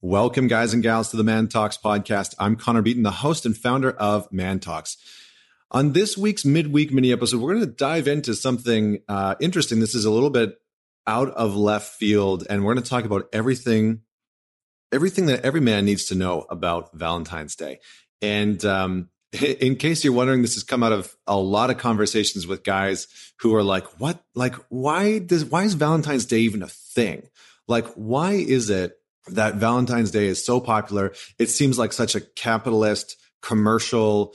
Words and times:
Welcome, 0.00 0.46
guys 0.46 0.74
and 0.74 0.80
gals, 0.80 1.10
to 1.10 1.16
the 1.16 1.24
ManTalks 1.24 1.80
podcast. 1.82 2.32
I'm 2.38 2.54
Connor 2.54 2.82
Beaton, 2.82 3.02
the 3.02 3.10
host 3.10 3.44
and 3.44 3.58
founder 3.58 3.90
of 3.90 4.30
ManTalks. 4.30 4.96
On 5.72 5.92
this 5.92 6.16
week's 6.16 6.44
midweek 6.44 6.92
mini 6.92 7.10
episode, 7.10 7.40
we're 7.40 7.54
going 7.54 7.66
to 7.66 7.72
dive 7.72 8.06
into 8.06 8.34
something 8.34 9.00
uh, 9.08 9.34
interesting. 9.40 9.80
This 9.80 9.96
is 9.96 10.04
a 10.04 10.10
little 10.12 10.30
bit 10.30 10.56
out 11.08 11.30
of 11.30 11.56
left 11.56 11.94
field, 11.94 12.46
and 12.48 12.64
we're 12.64 12.74
going 12.74 12.84
to 12.84 12.88
talk 12.88 13.06
about 13.06 13.28
everything, 13.32 14.02
everything 14.92 15.26
that 15.26 15.44
every 15.44 15.60
man 15.60 15.84
needs 15.84 16.04
to 16.04 16.14
know 16.14 16.46
about 16.48 16.96
Valentine's 16.96 17.56
Day. 17.56 17.80
And 18.22 18.64
um, 18.64 19.08
in 19.32 19.74
case 19.74 20.04
you're 20.04 20.12
wondering, 20.12 20.42
this 20.42 20.54
has 20.54 20.62
come 20.62 20.84
out 20.84 20.92
of 20.92 21.16
a 21.26 21.36
lot 21.36 21.70
of 21.70 21.78
conversations 21.78 22.46
with 22.46 22.62
guys 22.62 23.08
who 23.40 23.52
are 23.56 23.64
like, 23.64 23.98
"What? 23.98 24.22
Like, 24.36 24.54
why 24.68 25.18
does 25.18 25.44
why 25.44 25.64
is 25.64 25.74
Valentine's 25.74 26.24
Day 26.24 26.38
even 26.38 26.62
a 26.62 26.68
thing? 26.68 27.24
Like, 27.66 27.88
why 27.96 28.34
is 28.34 28.70
it?" 28.70 28.97
That 29.34 29.56
Valentine's 29.56 30.10
Day 30.10 30.26
is 30.26 30.44
so 30.44 30.60
popular. 30.60 31.12
It 31.38 31.50
seems 31.50 31.78
like 31.78 31.92
such 31.92 32.14
a 32.14 32.20
capitalist, 32.20 33.16
commercial, 33.42 34.34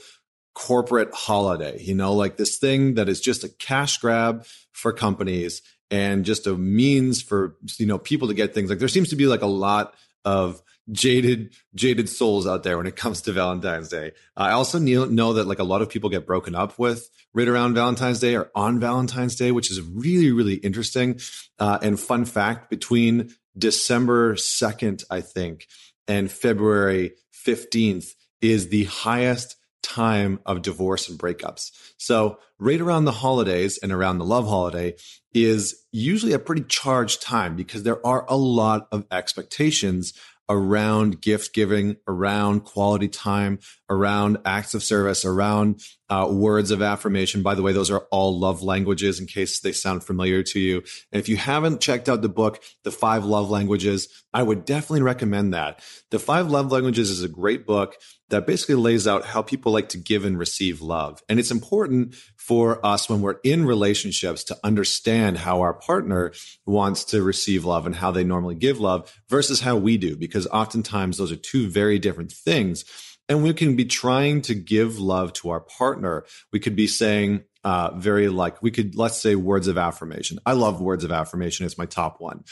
corporate 0.54 1.12
holiday, 1.12 1.80
you 1.82 1.94
know, 1.94 2.14
like 2.14 2.36
this 2.36 2.58
thing 2.58 2.94
that 2.94 3.08
is 3.08 3.20
just 3.20 3.44
a 3.44 3.48
cash 3.48 3.98
grab 3.98 4.46
for 4.72 4.92
companies 4.92 5.62
and 5.90 6.24
just 6.24 6.46
a 6.46 6.54
means 6.54 7.22
for, 7.22 7.56
you 7.78 7.86
know, 7.86 7.98
people 7.98 8.28
to 8.28 8.34
get 8.34 8.54
things. 8.54 8.70
Like 8.70 8.78
there 8.78 8.88
seems 8.88 9.10
to 9.10 9.16
be 9.16 9.26
like 9.26 9.42
a 9.42 9.46
lot 9.46 9.94
of 10.24 10.62
jaded 10.92 11.54
jaded 11.74 12.08
souls 12.08 12.46
out 12.46 12.62
there 12.62 12.76
when 12.76 12.86
it 12.86 12.96
comes 12.96 13.22
to 13.22 13.32
Valentine's 13.32 13.88
Day. 13.88 14.12
I 14.36 14.52
also 14.52 14.78
know 14.78 15.32
that 15.34 15.46
like 15.46 15.58
a 15.58 15.64
lot 15.64 15.82
of 15.82 15.88
people 15.88 16.10
get 16.10 16.26
broken 16.26 16.54
up 16.54 16.78
with 16.78 17.10
right 17.32 17.48
around 17.48 17.74
Valentine's 17.74 18.20
Day 18.20 18.36
or 18.36 18.50
on 18.54 18.80
Valentine's 18.80 19.36
Day, 19.36 19.50
which 19.50 19.70
is 19.70 19.80
really 19.80 20.30
really 20.30 20.54
interesting. 20.54 21.20
Uh, 21.58 21.78
and 21.82 21.98
fun 21.98 22.24
fact: 22.24 22.70
between 22.70 23.34
December 23.56 24.34
2nd, 24.34 25.04
I 25.10 25.20
think, 25.20 25.66
and 26.08 26.30
February 26.30 27.12
15th 27.46 28.14
is 28.40 28.68
the 28.68 28.84
highest 28.84 29.56
time 29.82 30.40
of 30.46 30.62
divorce 30.62 31.08
and 31.08 31.18
breakups. 31.18 31.70
So, 31.98 32.38
right 32.58 32.80
around 32.80 33.04
the 33.04 33.12
holidays 33.12 33.78
and 33.82 33.92
around 33.92 34.18
the 34.18 34.24
love 34.24 34.48
holiday 34.48 34.94
is 35.32 35.84
usually 35.92 36.32
a 36.32 36.38
pretty 36.38 36.62
charged 36.62 37.20
time 37.20 37.56
because 37.56 37.82
there 37.82 38.04
are 38.06 38.24
a 38.28 38.36
lot 38.36 38.88
of 38.90 39.04
expectations 39.10 40.14
around 40.48 41.20
gift 41.20 41.54
giving, 41.54 41.96
around 42.06 42.60
quality 42.60 43.08
time, 43.08 43.58
around 43.88 44.38
acts 44.44 44.74
of 44.74 44.82
service, 44.82 45.24
around 45.24 45.80
uh, 46.10 46.28
words 46.30 46.70
of 46.70 46.82
affirmation. 46.82 47.42
By 47.42 47.54
the 47.54 47.62
way, 47.62 47.72
those 47.72 47.90
are 47.90 48.06
all 48.10 48.38
love 48.38 48.62
languages 48.62 49.20
in 49.20 49.26
case 49.26 49.60
they 49.60 49.72
sound 49.72 50.04
familiar 50.04 50.42
to 50.42 50.60
you. 50.60 50.78
And 51.12 51.20
if 51.20 51.28
you 51.28 51.36
haven't 51.36 51.80
checked 51.80 52.08
out 52.08 52.22
the 52.22 52.28
book, 52.28 52.62
The 52.84 52.90
Five 52.90 53.24
Love 53.24 53.50
Languages, 53.50 54.08
I 54.32 54.42
would 54.42 54.64
definitely 54.64 55.02
recommend 55.02 55.54
that. 55.54 55.80
The 56.10 56.18
Five 56.18 56.50
Love 56.50 56.70
Languages 56.70 57.10
is 57.10 57.22
a 57.22 57.28
great 57.28 57.66
book 57.66 57.96
that 58.30 58.46
basically 58.46 58.74
lays 58.74 59.06
out 59.06 59.24
how 59.24 59.42
people 59.42 59.72
like 59.72 59.90
to 59.90 59.98
give 59.98 60.24
and 60.24 60.38
receive 60.38 60.80
love. 60.80 61.22
And 61.28 61.38
it's 61.38 61.50
important 61.50 62.16
for 62.46 62.84
us 62.84 63.08
when 63.08 63.22
we're 63.22 63.40
in 63.42 63.64
relationships 63.64 64.44
to 64.44 64.58
understand 64.62 65.38
how 65.38 65.62
our 65.62 65.72
partner 65.72 66.30
wants 66.66 67.04
to 67.04 67.22
receive 67.22 67.64
love 67.64 67.86
and 67.86 67.94
how 67.94 68.10
they 68.10 68.22
normally 68.22 68.54
give 68.54 68.78
love 68.78 69.18
versus 69.30 69.62
how 69.62 69.76
we 69.76 69.96
do, 69.96 70.14
because 70.14 70.46
oftentimes 70.48 71.16
those 71.16 71.32
are 71.32 71.36
two 71.36 71.70
very 71.70 71.98
different 71.98 72.30
things. 72.30 72.84
And 73.30 73.42
we 73.42 73.54
can 73.54 73.76
be 73.76 73.86
trying 73.86 74.42
to 74.42 74.54
give 74.54 74.98
love 74.98 75.32
to 75.34 75.48
our 75.48 75.60
partner. 75.60 76.26
We 76.52 76.60
could 76.60 76.76
be 76.76 76.86
saying, 76.86 77.44
uh, 77.64 77.92
very 77.96 78.28
like, 78.28 78.62
we 78.62 78.70
could, 78.70 78.94
let's 78.94 79.16
say 79.16 79.34
words 79.36 79.66
of 79.66 79.78
affirmation. 79.78 80.38
I 80.44 80.52
love 80.52 80.82
words 80.82 81.02
of 81.04 81.10
affirmation. 81.12 81.64
It's 81.64 81.78
my 81.78 81.86
top 81.86 82.20
one. 82.20 82.44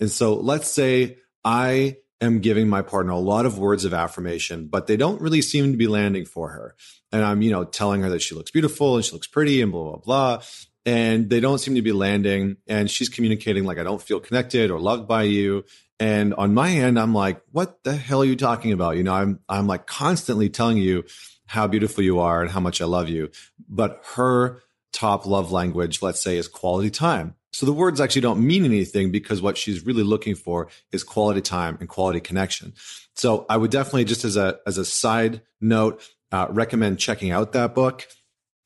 And 0.00 0.10
so 0.10 0.34
let's 0.36 0.70
say 0.70 1.18
I 1.44 1.98
am 2.20 2.40
giving 2.40 2.68
my 2.68 2.82
partner 2.82 3.12
a 3.12 3.18
lot 3.18 3.46
of 3.46 3.58
words 3.58 3.84
of 3.84 3.94
affirmation, 3.94 4.66
but 4.66 4.86
they 4.86 4.96
don't 4.96 5.20
really 5.20 5.42
seem 5.42 5.72
to 5.72 5.76
be 5.76 5.86
landing 5.86 6.24
for 6.24 6.50
her. 6.50 6.74
And 7.12 7.24
I'm, 7.24 7.42
you 7.42 7.50
know, 7.50 7.64
telling 7.64 8.02
her 8.02 8.10
that 8.10 8.22
she 8.22 8.34
looks 8.34 8.50
beautiful 8.50 8.96
and 8.96 9.04
she 9.04 9.12
looks 9.12 9.26
pretty 9.26 9.60
and 9.60 9.70
blah, 9.72 9.96
blah, 9.96 9.98
blah. 9.98 10.42
And 10.86 11.30
they 11.30 11.40
don't 11.40 11.58
seem 11.58 11.74
to 11.76 11.82
be 11.82 11.92
landing. 11.92 12.56
And 12.66 12.90
she's 12.90 13.08
communicating 13.08 13.64
like, 13.64 13.78
I 13.78 13.84
don't 13.84 14.02
feel 14.02 14.20
connected 14.20 14.70
or 14.70 14.80
loved 14.80 15.08
by 15.08 15.22
you. 15.22 15.64
And 16.00 16.34
on 16.34 16.54
my 16.54 16.70
end, 16.70 16.98
I'm 16.98 17.14
like, 17.14 17.40
what 17.52 17.82
the 17.84 17.96
hell 17.96 18.22
are 18.22 18.26
you 18.26 18.36
talking 18.36 18.72
about? 18.72 18.96
You 18.96 19.04
know, 19.04 19.14
I'm, 19.14 19.40
I'm 19.48 19.66
like 19.66 19.86
constantly 19.86 20.48
telling 20.50 20.78
you 20.78 21.04
how 21.46 21.66
beautiful 21.66 22.02
you 22.02 22.20
are 22.20 22.42
and 22.42 22.50
how 22.50 22.60
much 22.60 22.80
I 22.80 22.84
love 22.84 23.08
you. 23.08 23.30
But 23.68 24.02
her 24.14 24.60
top 24.92 25.26
love 25.26 25.52
language, 25.52 26.02
let's 26.02 26.22
say, 26.22 26.36
is 26.36 26.48
quality 26.48 26.90
time. 26.90 27.36
So 27.54 27.66
the 27.66 27.72
words 27.72 28.00
actually 28.00 28.22
don't 28.22 28.44
mean 28.44 28.64
anything 28.64 29.12
because 29.12 29.40
what 29.40 29.56
she's 29.56 29.86
really 29.86 30.02
looking 30.02 30.34
for 30.34 30.66
is 30.90 31.04
quality 31.04 31.40
time 31.40 31.76
and 31.78 31.88
quality 31.88 32.18
connection. 32.18 32.72
So 33.14 33.46
I 33.48 33.56
would 33.56 33.70
definitely 33.70 34.06
just 34.06 34.24
as 34.24 34.36
a, 34.36 34.58
as 34.66 34.76
a 34.76 34.84
side 34.84 35.40
note, 35.60 36.02
uh, 36.32 36.48
recommend 36.50 36.98
checking 36.98 37.30
out 37.30 37.52
that 37.52 37.72
book. 37.72 38.08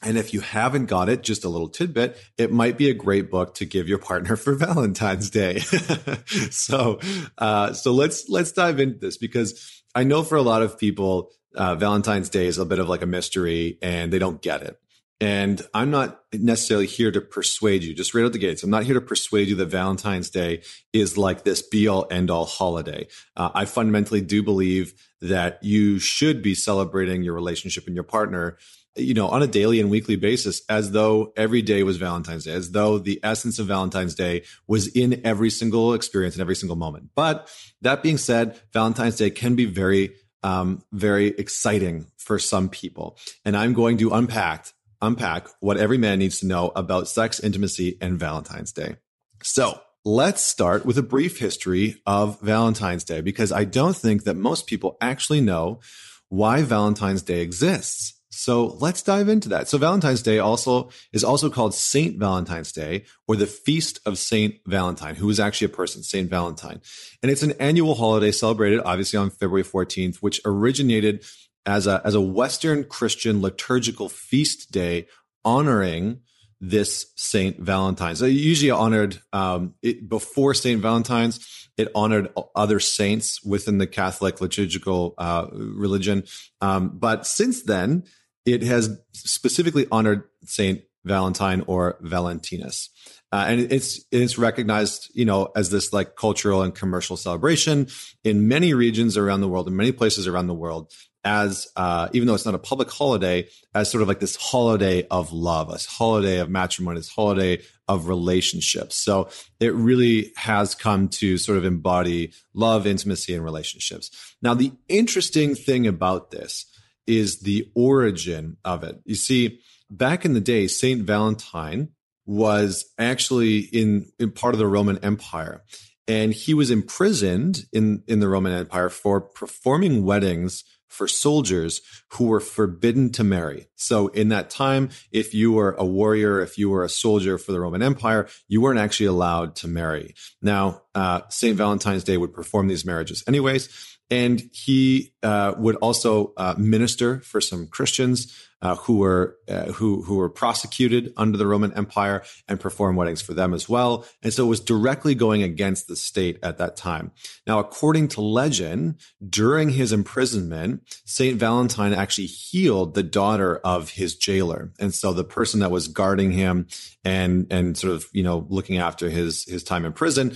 And 0.01 0.17
if 0.17 0.33
you 0.33 0.41
haven't 0.41 0.87
got 0.87 1.11
it, 1.11 1.23
just 1.23 1.45
a 1.45 1.51
little 1.51 1.69
tidbit, 1.69 2.17
it 2.39 2.51
might 2.51 2.79
be 2.79 2.89
a 2.89 2.95
great 2.95 3.31
book 3.31 3.55
to 3.57 3.67
give 3.67 3.89
your 3.89 3.99
partner 3.99 4.37
for 4.37 4.55
Valentine's 4.57 5.29
Day. 5.29 5.59
so, 6.51 6.99
uh, 7.37 7.75
so 7.75 7.93
let's, 7.93 8.31
let's 8.31 8.53
dive 8.53 8.81
into 8.81 8.99
this 8.99 9.19
because 9.19 9.83
I 9.95 10.05
know 10.05 10.23
for 10.23 10.37
a 10.37 10.43
lot 10.43 10.63
of 10.63 10.79
people, 10.79 11.31
uh, 11.55 11.75
Valentine's 11.75 12.31
Day 12.31 12.47
is 12.47 12.57
a 12.57 12.65
bit 12.65 12.79
of 12.79 12.89
like 12.89 13.03
a 13.03 13.07
mystery 13.07 13.77
and 13.83 14.11
they 14.11 14.19
don't 14.19 14.41
get 14.41 14.63
it. 14.63 14.81
And 15.21 15.61
I'm 15.75 15.91
not 15.91 16.21
necessarily 16.33 16.87
here 16.87 17.11
to 17.11 17.21
persuade 17.21 17.83
you, 17.83 17.93
just 17.93 18.15
right 18.15 18.25
out 18.25 18.33
the 18.33 18.39
gates. 18.39 18.63
I'm 18.63 18.71
not 18.71 18.85
here 18.85 18.95
to 18.95 19.01
persuade 19.01 19.49
you 19.49 19.57
that 19.57 19.67
Valentine's 19.67 20.31
Day 20.31 20.63
is 20.93 21.19
like 21.19 21.43
this 21.43 21.61
be 21.61 21.89
all 21.89 22.07
end 22.09 22.31
all 22.31 22.45
holiday. 22.45 23.09
Uh, 23.37 23.51
I 23.53 23.65
fundamentally 23.65 24.21
do 24.21 24.45
believe 24.45 24.95
that 25.21 25.63
you 25.63 25.99
should 25.99 26.41
be 26.41 26.55
celebrating 26.55 27.23
your 27.23 27.35
relationship 27.35 27.87
and 27.89 27.97
your 27.97 28.05
partner, 28.05 28.59
you 28.95 29.13
know, 29.13 29.27
on 29.29 29.43
a 29.43 29.49
daily 29.49 29.81
and 29.81 29.91
weekly 29.91 30.15
basis 30.15 30.63
as 30.69 30.93
though 30.93 31.33
every 31.37 31.63
day 31.63 31.83
was 31.83 31.97
Valentine's 31.97 32.45
Day, 32.45 32.53
as 32.53 32.71
though 32.71 32.99
the 32.99 33.19
essence 33.25 33.59
of 33.59 33.67
Valentine's 33.67 34.15
Day 34.15 34.45
was 34.69 34.87
in 34.87 35.21
every 35.25 35.51
single 35.51 35.95
experience 35.95 36.37
and 36.37 36.43
every 36.43 36.55
single 36.55 36.77
moment. 36.77 37.11
But 37.17 37.51
that 37.83 38.05
being 38.05 38.19
said, 38.19 38.61
Valentine's 38.73 39.17
Day 39.17 39.31
can 39.31 39.57
be 39.57 39.65
very 39.65 40.15
um, 40.45 40.83
very 40.93 41.27
exciting 41.27 42.07
for 42.17 42.39
some 42.39 42.69
people. 42.69 43.19
And 43.45 43.57
I'm 43.57 43.73
going 43.73 43.99
to 43.99 44.11
unpack 44.11 44.69
unpack 45.01 45.49
what 45.61 45.77
every 45.77 45.99
man 45.99 46.19
needs 46.19 46.41
to 46.41 46.47
know 46.47 46.73
about 46.75 47.09
sex, 47.09 47.41
intimacy, 47.41 47.97
and 48.01 48.19
Valentine's 48.19 48.73
Day. 48.73 48.97
So 49.43 49.81
let's 50.05 50.45
start 50.45 50.87
with 50.87 50.99
a 50.99 51.03
brief 51.03 51.39
history 51.39 52.01
of 52.07 52.41
Valentine's 52.41 53.05
Day 53.05 53.21
because 53.21 53.53
I 53.53 53.65
don't 53.65 53.97
think 53.97 54.25
that 54.25 54.37
most 54.37 54.67
people 54.67 54.97
actually 55.01 55.41
know 55.41 55.81
why 56.29 56.63
Valentine's 56.63 57.23
Day 57.23 57.41
exists. 57.41 58.15
So 58.31 58.67
let's 58.79 59.03
dive 59.03 59.29
into 59.29 59.49
that. 59.49 59.69
So 59.69 59.79
Valentine's 59.79 60.23
Day 60.23 60.39
also 60.39 60.91
is 61.13 61.25
also 61.25 61.51
called 61.51 61.75
Saint 61.75 62.19
Valentine's 62.19 62.71
Day 62.71 63.05
or 63.27 63.35
the 63.35 63.47
Feast 63.47 63.99
of 64.07 64.17
Saint 64.17 64.57
Valentine, 64.65 65.17
who 65.17 65.27
was 65.27 65.41
actually 65.41 65.67
a 65.67 65.77
person, 65.77 66.03
Saint 66.05 66.31
Valentine. 66.31 66.81
And 67.21 67.33
it's 67.33 67.43
an 67.43 67.55
annual 67.59 67.97
holiday 67.97 68.31
celebrated 68.31 68.81
obviously 68.85 69.19
on 69.19 69.31
February 69.31 69.65
14th, 69.65 70.19
which 70.19 70.41
originated 70.45 71.25
as 71.69 71.87
a 71.87 72.01
as 72.05 72.15
a 72.15 72.21
Western 72.21 72.83
Christian 72.83 73.43
liturgical 73.43 74.09
feast 74.09 74.73
day 74.73 75.07
honoring 75.45 76.21
this 76.61 77.13
Saint 77.15 77.61
Valentine's. 77.61 78.19
They 78.19 78.31
usually 78.31 78.71
honored 78.71 79.21
um, 79.33 79.75
it, 79.83 80.09
before 80.09 80.55
Saint 80.55 80.81
Valentine's. 80.81 81.69
It 81.77 81.89
honored 81.95 82.33
other 82.57 82.81
saints 82.81 83.45
within 83.45 83.79
the 83.79 83.87
Catholic 83.87 84.41
liturgical 84.41 85.15
uh, 85.19 85.47
religion, 85.53 86.25
um, 86.61 86.99
but 86.99 87.27
since 87.27 87.63
then 87.63 88.05
it 88.45 88.63
has 88.63 88.99
specifically 89.13 89.87
honored 89.93 90.25
Saint 90.45 90.81
Valentine 91.05 91.63
or 91.67 91.99
Valentinus. 92.01 92.89
Uh, 93.31 93.45
and 93.47 93.61
it's 93.71 94.01
it's 94.11 94.39
recognized, 94.39 95.11
you 95.13 95.27
know, 95.27 95.51
as 95.55 95.71
this 95.71 95.93
like 95.93 96.17
cultural 96.17 96.63
and 96.63 96.75
commercial 96.75 97.17
celebration 97.17 97.87
in 98.25 98.49
many 98.49 98.73
regions 98.73 99.19
around 99.19 99.43
the 99.43 99.49
world, 99.49 99.69
in 99.69 99.77
many 99.77 99.93
places 99.93 100.27
around 100.27 100.47
the 100.47 100.55
world 100.55 100.91
as 101.29 101.69
uh, 101.77 102.09
even 102.15 102.27
though 102.27 102.35
it's 102.35 102.47
not 102.47 102.55
a 102.55 102.59
public 102.59 102.91
holiday, 102.91 103.47
as 103.75 103.91
sort 103.91 104.01
of 104.01 104.09
like 104.09 104.19
this 104.19 104.35
holiday 104.35 105.07
of 105.11 105.31
love, 105.31 105.69
a 105.69 105.79
holiday 105.87 106.39
of 106.39 106.49
matrimony, 106.49 106.99
this 106.99 107.11
holiday 107.11 107.61
of 107.87 108.09
relationships. 108.09 108.97
So 108.97 109.29
it 109.61 109.75
really 109.75 110.33
has 110.37 110.75
come 110.75 111.09
to 111.21 111.37
sort 111.37 111.59
of 111.59 111.67
embody 111.67 112.33
love, 112.55 112.87
intimacy, 112.87 113.35
and 113.35 113.45
relationships. 113.45 114.11
Now, 114.41 114.55
the 114.55 114.73
interesting 114.89 115.55
thing 115.55 115.87
about 115.87 116.31
this 116.31 116.65
is 117.07 117.41
the 117.41 117.71
origin 117.75 118.57
of 118.65 118.83
it. 118.83 118.99
You 119.05 119.15
see, 119.15 119.61
back 119.91 120.25
in 120.25 120.33
the 120.33 120.41
day, 120.41 120.67
Saint 120.67 121.03
Valentine 121.03 121.91
was 122.25 122.87
actually 122.99 123.59
in, 123.59 124.07
in 124.19 124.31
part 124.31 124.55
of 124.55 124.59
the 124.59 124.67
Roman 124.67 124.97
Empire. 125.05 125.63
And 126.07 126.33
he 126.33 126.55
was 126.55 126.71
imprisoned 126.71 127.67
in, 127.71 128.03
in 128.07 128.21
the 128.21 128.29
Roman 128.31 128.55
Empire 128.55 128.89
for 128.89 129.21
performing 129.21 130.07
weddings 130.07 130.65
for 130.89 131.07
soldiers 131.07 131.81
who 132.13 132.25
were 132.25 132.41
forbidden 132.41 133.11
to 133.13 133.25
marry. 133.25 133.69
So 133.77 134.09
in 134.09 134.29
that 134.29 134.51
time, 134.51 134.91
if 135.13 135.35
you 135.35 135.53
were 135.53 135.77
a 135.79 135.85
warrior, 135.85 136.41
if 136.41 136.59
you 136.59 136.71
were 136.71 136.85
a 136.85 136.89
soldier 136.89 137.39
for 137.39 137.53
the 137.53 137.61
Roman 137.61 137.83
Empire, 137.83 138.29
you 138.49 138.61
weren't 138.61 138.81
actually 138.81 139.07
allowed 139.07 139.57
to 139.57 139.69
marry. 139.69 140.15
Now, 140.43 140.83
uh, 140.95 141.23
St. 141.29 141.57
Valentine's 141.57 142.05
Day 142.05 142.17
would 142.17 142.33
perform 142.33 142.69
these 142.69 142.85
marriages 142.85 143.23
anyways. 143.27 143.98
And 144.11 144.49
he 144.53 145.13
uh, 145.23 145.55
would 145.59 145.77
also 145.77 146.33
uh, 146.37 146.55
minister 146.57 147.21
for 147.21 147.41
some 147.41 147.67
Christians 147.67 148.35
uh, 148.61 148.75
who 148.77 148.99
were 148.99 149.37
uh, 149.49 149.67
who 149.67 150.03
who 150.03 150.17
were 150.17 150.29
prosecuted 150.29 151.13
under 151.17 151.39
the 151.39 151.47
Roman 151.47 151.73
Empire 151.75 152.25
and 152.49 152.59
perform 152.59 152.97
weddings 152.97 153.23
for 153.23 153.35
them 153.35 153.55
as 153.55 153.69
well. 153.69 154.05
And 154.23 154.33
so 154.33 154.45
it 154.45 154.49
was 154.49 154.61
directly 154.61 155.15
going 155.15 155.43
against 155.43 155.87
the 155.87 155.95
state 155.95 156.39
at 156.43 156.59
that 156.59 156.77
time. 156.77 157.13
Now, 157.47 157.61
according 157.61 158.09
to 158.09 158.21
legend, 158.21 158.97
during 159.29 159.71
his 159.71 159.93
imprisonment, 159.93 160.83
Saint 161.05 161.39
Valentine 161.39 161.93
actually 161.93 162.27
healed 162.27 162.95
the 162.95 163.05
daughter 163.05 163.59
of 163.59 163.91
his 163.91 164.17
jailer, 164.17 164.73
and 164.81 164.93
so 164.93 165.13
the 165.13 165.25
person 165.25 165.61
that 165.61 165.71
was 165.71 165.87
guarding 165.87 166.33
him 166.33 166.67
and 167.05 167.47
and 167.51 167.77
sort 167.77 167.93
of 167.93 168.07
you 168.13 168.25
know 168.25 168.45
looking 168.49 168.79
after 168.79 169.09
his 169.09 169.45
his 169.45 169.63
time 169.63 169.85
in 169.85 169.93
prison 169.93 170.35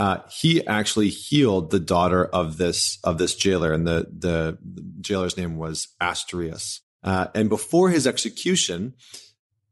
uh, 0.00 0.22
he 0.30 0.66
actually 0.66 1.10
healed 1.10 1.70
the 1.70 1.78
daughter 1.78 2.24
of 2.24 2.56
this 2.56 2.98
of 3.04 3.18
this 3.18 3.34
jailer, 3.34 3.70
and 3.70 3.86
the 3.86 4.08
the, 4.10 4.58
the 4.64 4.82
jailer's 5.02 5.36
name 5.36 5.58
was 5.58 5.88
Asterius. 6.00 6.80
Uh, 7.04 7.26
and 7.34 7.50
before 7.50 7.90
his 7.90 8.06
execution, 8.06 8.94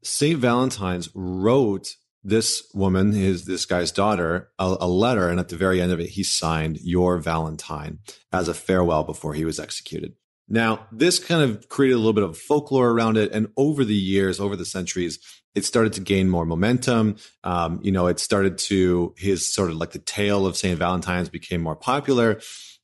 Saint 0.03 0.39
Valentine's 0.39 1.09
wrote 1.15 1.97
this 2.23 2.71
woman, 2.75 3.13
his 3.13 3.47
this 3.47 3.65
guy's 3.65 3.91
daughter, 3.91 4.51
a, 4.59 4.77
a, 4.83 4.87
letter, 4.87 5.31
and 5.31 5.41
at 5.41 5.49
the 5.49 5.57
very 5.57 5.81
end 5.81 5.93
of 5.93 6.01
it, 6.01 6.11
he 6.11 6.23
signed 6.23 6.79
"Your 6.83 7.17
Valentine" 7.17 8.01
as 8.31 8.49
a 8.49 8.55
farewell 8.55 9.05
before 9.05 9.33
he 9.33 9.47
was 9.47 9.59
executed. 9.59 10.13
Now, 10.47 10.89
this 10.93 11.19
kind 11.19 11.43
of 11.43 11.71
created 11.71 11.95
a 11.95 11.99
little 11.99 12.13
bit 12.13 12.25
of 12.25 12.37
folklore 12.37 12.91
around 12.91 13.17
it, 13.17 13.33
and 13.33 13.49
over 13.57 13.83
the 13.83 13.95
years, 13.95 14.41
over 14.41 14.57
the 14.57 14.67
centuries, 14.67 15.19
it 15.55 15.65
started 15.65 15.93
to 15.95 16.01
gain 16.01 16.29
more 16.29 16.47
momentum. 16.47 17.17
Um, 17.45 17.81
you 17.83 17.93
know, 17.93 18.07
it 18.07 18.21
started 18.21 18.59
to 18.59 19.15
his 19.17 19.53
sort 19.53 19.71
of 19.71 19.77
like 19.77 19.93
the 19.93 19.99
tale 19.99 20.47
of 20.47 20.57
Saint 20.57 20.79
Valentine's 20.79 21.29
became 21.29 21.61
more 21.61 21.77
popular. 21.77 22.41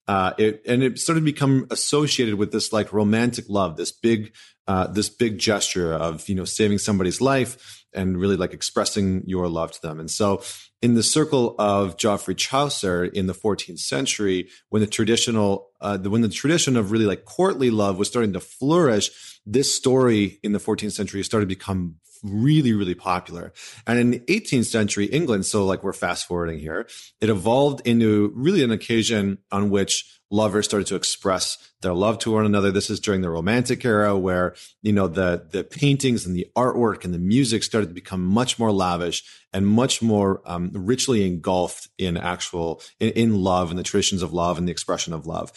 Uh, 0.06 0.32
it, 0.36 0.62
and 0.66 0.82
it 0.82 0.98
started 0.98 1.20
to 1.20 1.24
become 1.24 1.66
associated 1.70 2.34
with 2.34 2.52
this 2.52 2.72
like 2.72 2.92
romantic 2.92 3.46
love, 3.48 3.76
this 3.76 3.92
big, 3.92 4.34
uh, 4.66 4.86
this 4.88 5.08
big 5.08 5.38
gesture 5.38 5.94
of 5.94 6.28
you 6.28 6.34
know 6.34 6.44
saving 6.44 6.78
somebody's 6.78 7.20
life 7.20 7.84
and 7.94 8.18
really 8.18 8.36
like 8.36 8.52
expressing 8.52 9.22
your 9.26 9.48
love 9.48 9.72
to 9.72 9.80
them. 9.80 10.00
And 10.00 10.10
so, 10.10 10.42
in 10.82 10.94
the 10.94 11.02
circle 11.02 11.54
of 11.58 11.96
Geoffrey 11.96 12.34
Chaucer 12.34 13.04
in 13.04 13.26
the 13.26 13.32
14th 13.32 13.78
century, 13.78 14.50
when 14.68 14.80
the 14.80 14.86
traditional, 14.86 15.70
uh, 15.80 15.96
the, 15.96 16.10
when 16.10 16.20
the 16.20 16.28
tradition 16.28 16.76
of 16.76 16.90
really 16.90 17.06
like 17.06 17.24
courtly 17.24 17.70
love 17.70 17.96
was 17.96 18.08
starting 18.08 18.34
to 18.34 18.40
flourish, 18.40 19.40
this 19.46 19.74
story 19.74 20.38
in 20.42 20.52
the 20.52 20.58
14th 20.58 20.92
century 20.92 21.22
started 21.22 21.46
to 21.46 21.54
become 21.54 21.96
really, 22.24 22.72
really 22.72 22.94
popular. 22.94 23.52
And 23.86 23.98
in 23.98 24.10
the 24.10 24.20
18th 24.20 24.66
century 24.66 25.06
England, 25.06 25.46
so 25.46 25.64
like 25.64 25.84
we're 25.84 25.92
fast 25.92 26.26
forwarding 26.26 26.58
here, 26.58 26.88
it 27.20 27.28
evolved 27.28 27.86
into 27.86 28.32
really 28.34 28.64
an 28.64 28.72
occasion 28.72 29.38
on 29.52 29.70
which 29.70 30.04
lovers 30.30 30.64
started 30.64 30.86
to 30.88 30.96
express 30.96 31.58
their 31.82 31.94
love 31.94 32.18
to 32.18 32.32
one 32.32 32.46
another. 32.46 32.72
This 32.72 32.90
is 32.90 32.98
during 32.98 33.20
the 33.20 33.30
romantic 33.30 33.84
era 33.84 34.18
where, 34.18 34.54
you 34.82 34.92
know, 34.92 35.06
the, 35.06 35.46
the 35.50 35.62
paintings 35.62 36.26
and 36.26 36.34
the 36.34 36.48
artwork 36.56 37.04
and 37.04 37.14
the 37.14 37.18
music 37.18 37.62
started 37.62 37.88
to 37.88 37.94
become 37.94 38.24
much 38.24 38.58
more 38.58 38.72
lavish 38.72 39.22
and 39.52 39.66
much 39.66 40.02
more 40.02 40.42
um, 40.46 40.70
richly 40.74 41.26
engulfed 41.26 41.88
in 41.98 42.16
actual, 42.16 42.82
in, 42.98 43.10
in 43.10 43.36
love 43.36 43.70
and 43.70 43.78
the 43.78 43.84
traditions 43.84 44.22
of 44.22 44.32
love 44.32 44.58
and 44.58 44.66
the 44.66 44.72
expression 44.72 45.12
of 45.12 45.26
love. 45.26 45.52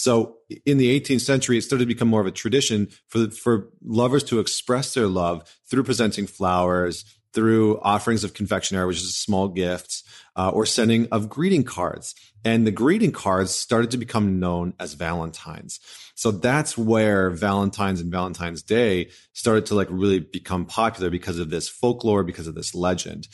So 0.00 0.36
in 0.64 0.78
the 0.78 0.98
18th 0.98 1.20
century, 1.20 1.58
it 1.58 1.62
started 1.62 1.84
to 1.84 1.94
become 1.94 2.08
more 2.08 2.20
of 2.20 2.26
a 2.26 2.32
tradition 2.32 2.88
for, 3.08 3.30
for 3.30 3.68
lovers 3.84 4.24
to 4.24 4.40
express 4.40 4.94
their 4.94 5.06
love 5.06 5.48
through 5.68 5.84
presenting 5.84 6.26
flowers, 6.26 7.04
through 7.32 7.78
offerings 7.80 8.24
of 8.24 8.34
confectionery, 8.34 8.86
which 8.86 8.96
is 8.96 9.16
small 9.16 9.48
gifts, 9.48 10.02
uh, 10.36 10.50
or 10.50 10.66
sending 10.66 11.06
of 11.12 11.28
greeting 11.28 11.64
cards. 11.64 12.14
And 12.44 12.66
the 12.66 12.72
greeting 12.72 13.12
cards 13.12 13.54
started 13.54 13.90
to 13.90 13.98
become 13.98 14.40
known 14.40 14.74
as 14.80 14.94
Valentines. 14.94 15.80
So 16.14 16.30
that's 16.30 16.76
where 16.76 17.30
Valentine's 17.30 18.00
and 18.00 18.10
Valentine's 18.10 18.62
Day 18.62 19.10
started 19.32 19.66
to 19.66 19.74
like 19.74 19.88
really 19.90 20.20
become 20.20 20.66
popular 20.66 21.10
because 21.10 21.38
of 21.38 21.50
this 21.50 21.68
folklore, 21.68 22.24
because 22.24 22.46
of 22.46 22.54
this 22.54 22.74
legend. 22.74 23.28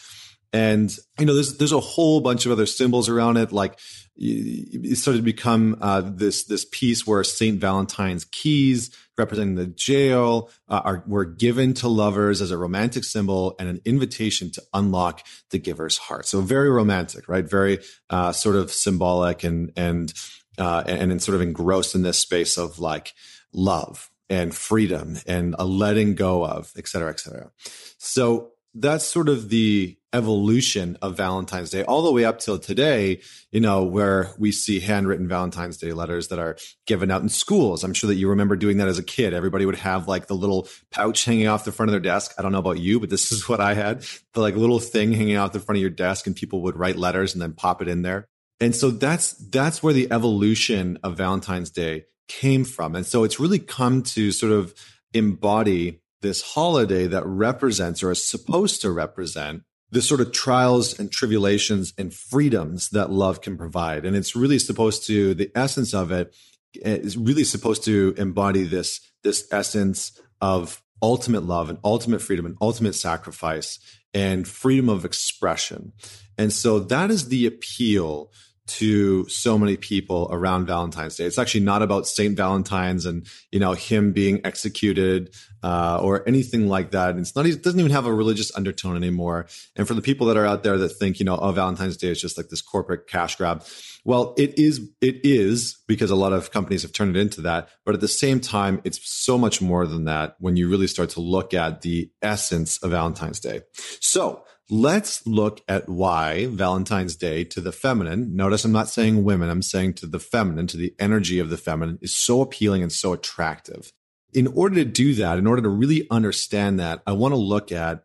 And 0.53 0.97
you 1.19 1.27
know, 1.27 1.35
there's 1.35 1.59
there's 1.59 1.73
a 1.73 1.81
whole 1.81 2.21
bunch 2.21 2.47
of 2.47 2.53
other 2.53 2.67
symbols 2.67 3.09
around 3.09 3.37
it, 3.37 3.53
like 3.53 3.79
it 4.19 4.97
started 4.97 5.19
to 5.19 5.25
become 5.25 5.77
uh, 5.81 6.01
this 6.01 6.45
this 6.45 6.65
piece 6.65 7.07
where 7.07 7.23
Saint 7.25 7.61
Valentine's 7.61 8.25
keys 8.25 8.91
representing 9.19 9.55
the 9.55 9.67
jail 9.67 10.51
uh, 10.69 10.81
are 10.85 11.05
were 11.07 11.25
given 11.25 11.75
to 11.75 11.89
lovers 11.89 12.41
as 12.41 12.51
a 12.51 12.59
romantic 12.59 13.05
symbol 13.05 13.55
and 13.59 13.69
an 13.69 13.81
invitation 13.85 14.51
to 14.53 14.63
unlock 14.73 15.27
the 15.51 15.59
giver's 15.59 15.99
heart. 15.99 16.27
So 16.27 16.41
very 16.41 16.71
romantic, 16.71 17.29
right? 17.29 17.49
Very 17.49 17.79
uh, 18.11 18.33
sort 18.33 18.57
of 18.57 18.71
symbolic 18.71 19.45
and 19.45 19.73
and 19.77 20.13
uh, 20.59 20.85
and, 20.87 21.13
and 21.13 21.23
sort 21.23 21.35
of 21.35 21.43
engrossed 21.43 21.95
in 21.95 22.03
this 22.03 22.19
space 22.19 22.57
of 22.57 22.79
like 22.79 23.13
love 23.53 24.11
and 24.29 24.55
freedom 24.55 25.19
and 25.27 25.55
a 25.59 25.65
letting 25.65 26.15
go 26.15 26.45
of, 26.45 26.73
et 26.77 26.89
cetera, 26.89 27.11
et 27.11 27.21
cetera. 27.21 27.51
So 27.99 28.53
that's 28.75 29.05
sort 29.05 29.29
of 29.29 29.49
the 29.51 29.99
evolution 30.17 30.97
of 31.03 31.17
Valentine's 31.17 31.71
Day 31.71 31.85
all 31.85 32.03
the 32.03 32.11
way 32.11 32.25
up 32.25 32.39
till 32.39 32.59
today, 32.59 33.21
you 33.53 33.61
know, 33.61 33.85
where 33.85 34.33
we 34.39 34.51
see 34.51 34.81
handwritten 34.81 35.29
Valentine's 35.29 35.77
Day 35.77 35.93
letters 35.93 36.29
that 36.29 36.39
are 36.39 36.57
given 36.87 37.11
out 37.11 37.23
in 37.23 37.29
schools. 37.29 37.85
I'm 37.85 37.93
sure 37.93 38.09
that 38.09 38.15
you 38.15 38.31
remember 38.31 38.57
doing 38.57 38.79
that 38.79 38.89
as 38.89 38.99
a 38.99 39.03
kid. 39.03 39.35
Everybody 39.35 39.67
would 39.67 39.77
have 39.77 40.09
like 40.09 40.27
the 40.27 40.35
little 40.35 40.69
pouch 40.91 41.27
hanging 41.27 41.49
off 41.49 41.67
the 41.67 41.73
front 41.73 41.91
of 41.91 41.93
their 41.93 42.01
desk. 42.01 42.35
I 42.39 42.43
don't 42.43 42.53
know 42.53 42.59
about 42.59 42.79
you, 42.79 42.99
but 42.99 43.11
this 43.11 43.31
is 43.33 43.49
what 43.49 43.61
I 43.61 43.75
had 43.75 44.05
the 44.33 44.41
like 44.41 44.57
little 44.57 44.81
thing 44.81 45.13
hanging 45.13 45.37
off 45.37 45.53
the 45.53 45.61
front 45.61 45.77
of 45.77 45.83
your 45.83 45.91
desk 45.91 46.27
and 46.27 46.35
people 46.35 46.63
would 46.63 46.77
write 46.77 46.97
letters 46.97 47.35
and 47.35 47.43
then 47.43 47.53
pop 47.53 47.83
it 47.83 47.89
in 47.89 48.03
there. 48.03 48.27
And 48.59 48.75
so 48.75 48.91
that's, 48.91 49.33
that's 49.33 49.83
where 49.83 49.93
the 49.93 50.11
evolution 50.11 50.99
of 51.03 51.19
Valentine's 51.19 51.71
Day 51.71 52.07
came 52.27 52.65
from. 52.65 52.97
And 52.97 53.05
so 53.05 53.23
it's 53.23 53.39
really 53.39 53.59
come 53.59 54.03
to 54.03 54.33
sort 54.33 54.53
of 54.53 54.75
embody 55.13 56.01
this 56.23 56.43
holiday 56.43 57.07
that 57.07 57.25
represents 57.27 58.03
or 58.03 58.11
is 58.11 58.27
supposed 58.27 58.81
to 58.83 58.91
represent 58.91 59.63
the 59.91 60.03
sort 60.03 60.21
of 60.21 60.33
trials 60.33 60.99
and 60.99 61.11
tribulations 61.11 61.93
and 61.97 62.13
freedoms 62.13 62.91
that 62.91 63.11
love 63.11 63.41
can 63.41 63.57
provide. 63.57 64.05
And 64.05 64.17
it's 64.17 64.35
really 64.35 64.59
supposed 64.59 65.07
to, 65.07 65.35
the 65.35 65.51
essence 65.55 65.95
of 65.95 66.11
it 66.11 66.35
eh, 66.83 66.97
is 66.97 67.17
really 67.17 67.45
supposed 67.45 67.85
to 67.85 68.15
embody 68.17 68.65
this, 68.65 69.01
this 69.23 69.47
essence 69.53 70.21
of 70.41 70.83
ultimate 71.03 71.45
love 71.45 71.69
and 71.69 71.79
ultimate 71.85 72.21
freedom 72.21 72.47
and 72.47 72.57
ultimate 72.61 72.95
sacrifice 72.95 73.79
and 74.13 74.49
freedom 74.49 74.89
of 74.89 75.05
expression. 75.05 75.93
And 76.39 76.53
so 76.53 76.81
that 76.81 77.11
is 77.11 77.29
the 77.29 77.47
appeal 77.47 78.31
to 78.67 79.29
so 79.29 79.59
many 79.59 79.77
people 79.77 80.29
around 80.31 80.67
Valentine's 80.67 81.17
Day. 81.17 81.25
It's 81.25 81.39
actually 81.39 81.65
not 81.65 81.83
about 81.83 82.07
Saint 82.07 82.37
Valentine's 82.37 83.07
and 83.07 83.27
you 83.53 83.61
know 83.61 83.73
him 83.73 84.13
being 84.13 84.41
executed 84.45 85.35
uh, 85.63 85.99
or 86.03 86.27
anything 86.29 86.69
like 86.69 86.91
that. 86.91 87.17
It's 87.17 87.35
not. 87.35 87.47
It 87.47 87.63
doesn't 87.63 87.81
even 87.81 87.93
have 87.93 88.07
a 88.07 88.15
religious 88.15 88.55
undertone 88.57 88.97
anymore. 88.97 89.47
And 89.77 89.87
for 89.87 89.95
the 89.95 90.03
people 90.03 90.27
that 90.29 90.37
are 90.37 90.47
out 90.47 90.63
there 90.63 90.79
that 90.79 90.91
think 90.91 91.19
you 91.19 91.25
know, 91.25 91.37
oh, 91.37 91.53
Valentine's 91.53 91.97
Day 91.97 92.09
is 92.09 92.21
just 92.21 92.37
like 92.37 92.49
this 92.49 92.63
corporate 92.63 93.07
cash 93.07 93.37
grab. 93.37 93.65
Well, 94.05 94.35
it 94.37 94.59
is. 94.59 94.89
It 95.01 95.21
is 95.25 95.83
because 95.89 96.11
a 96.11 96.17
lot 96.17 96.33
of 96.33 96.53
companies 96.53 96.83
have 96.83 96.93
turned 96.93 97.17
it 97.17 97.21
into 97.21 97.41
that. 97.43 97.69
But 97.85 97.95
at 97.95 98.01
the 98.01 98.09
same 98.09 98.41
time, 98.41 98.81
it's 98.85 99.01
so 99.03 99.37
much 99.37 99.61
more 99.61 99.87
than 99.87 100.05
that 100.05 100.37
when 100.39 100.57
you 100.57 100.69
really 100.69 100.87
start 100.87 101.11
to 101.11 101.21
look 101.21 101.55
at 101.55 101.83
the 101.83 102.11
essence 102.23 102.79
of 102.83 102.93
Valentine's 102.93 103.41
Day. 103.41 103.63
So 104.01 104.45
Let's 104.69 105.25
look 105.27 105.63
at 105.69 105.89
why 105.89 106.47
Valentine's 106.47 107.15
Day 107.15 107.45
to 107.45 107.61
the 107.61 107.71
feminine, 107.71 108.35
notice 108.35 108.65
I'm 108.65 108.73
not 108.73 108.89
saying 108.89 109.23
women, 109.23 109.49
I'm 109.49 109.63
saying 109.63 109.95
to 109.95 110.07
the 110.07 110.19
feminine, 110.19 110.67
to 110.69 110.77
the 110.77 110.93
energy 110.99 111.39
of 111.39 111.51
the 111.51 111.57
feminine, 111.57 111.99
is 112.03 112.17
so 112.17 112.41
appealing 112.41 112.83
and 112.83 112.93
so 112.93 113.13
attractive. 113.13 113.93
In 114.33 114.49
order 114.49 114.75
to 114.77 114.85
do 114.85 115.15
that, 115.15 115.39
in 115.39 115.47
order 115.47 115.63
to 115.63 115.69
really 115.69 116.09
understand 116.11 116.81
that, 116.81 117.01
I 117.07 117.13
want 117.13 117.33
to 117.33 117.37
look 117.37 117.71
at 117.71 118.03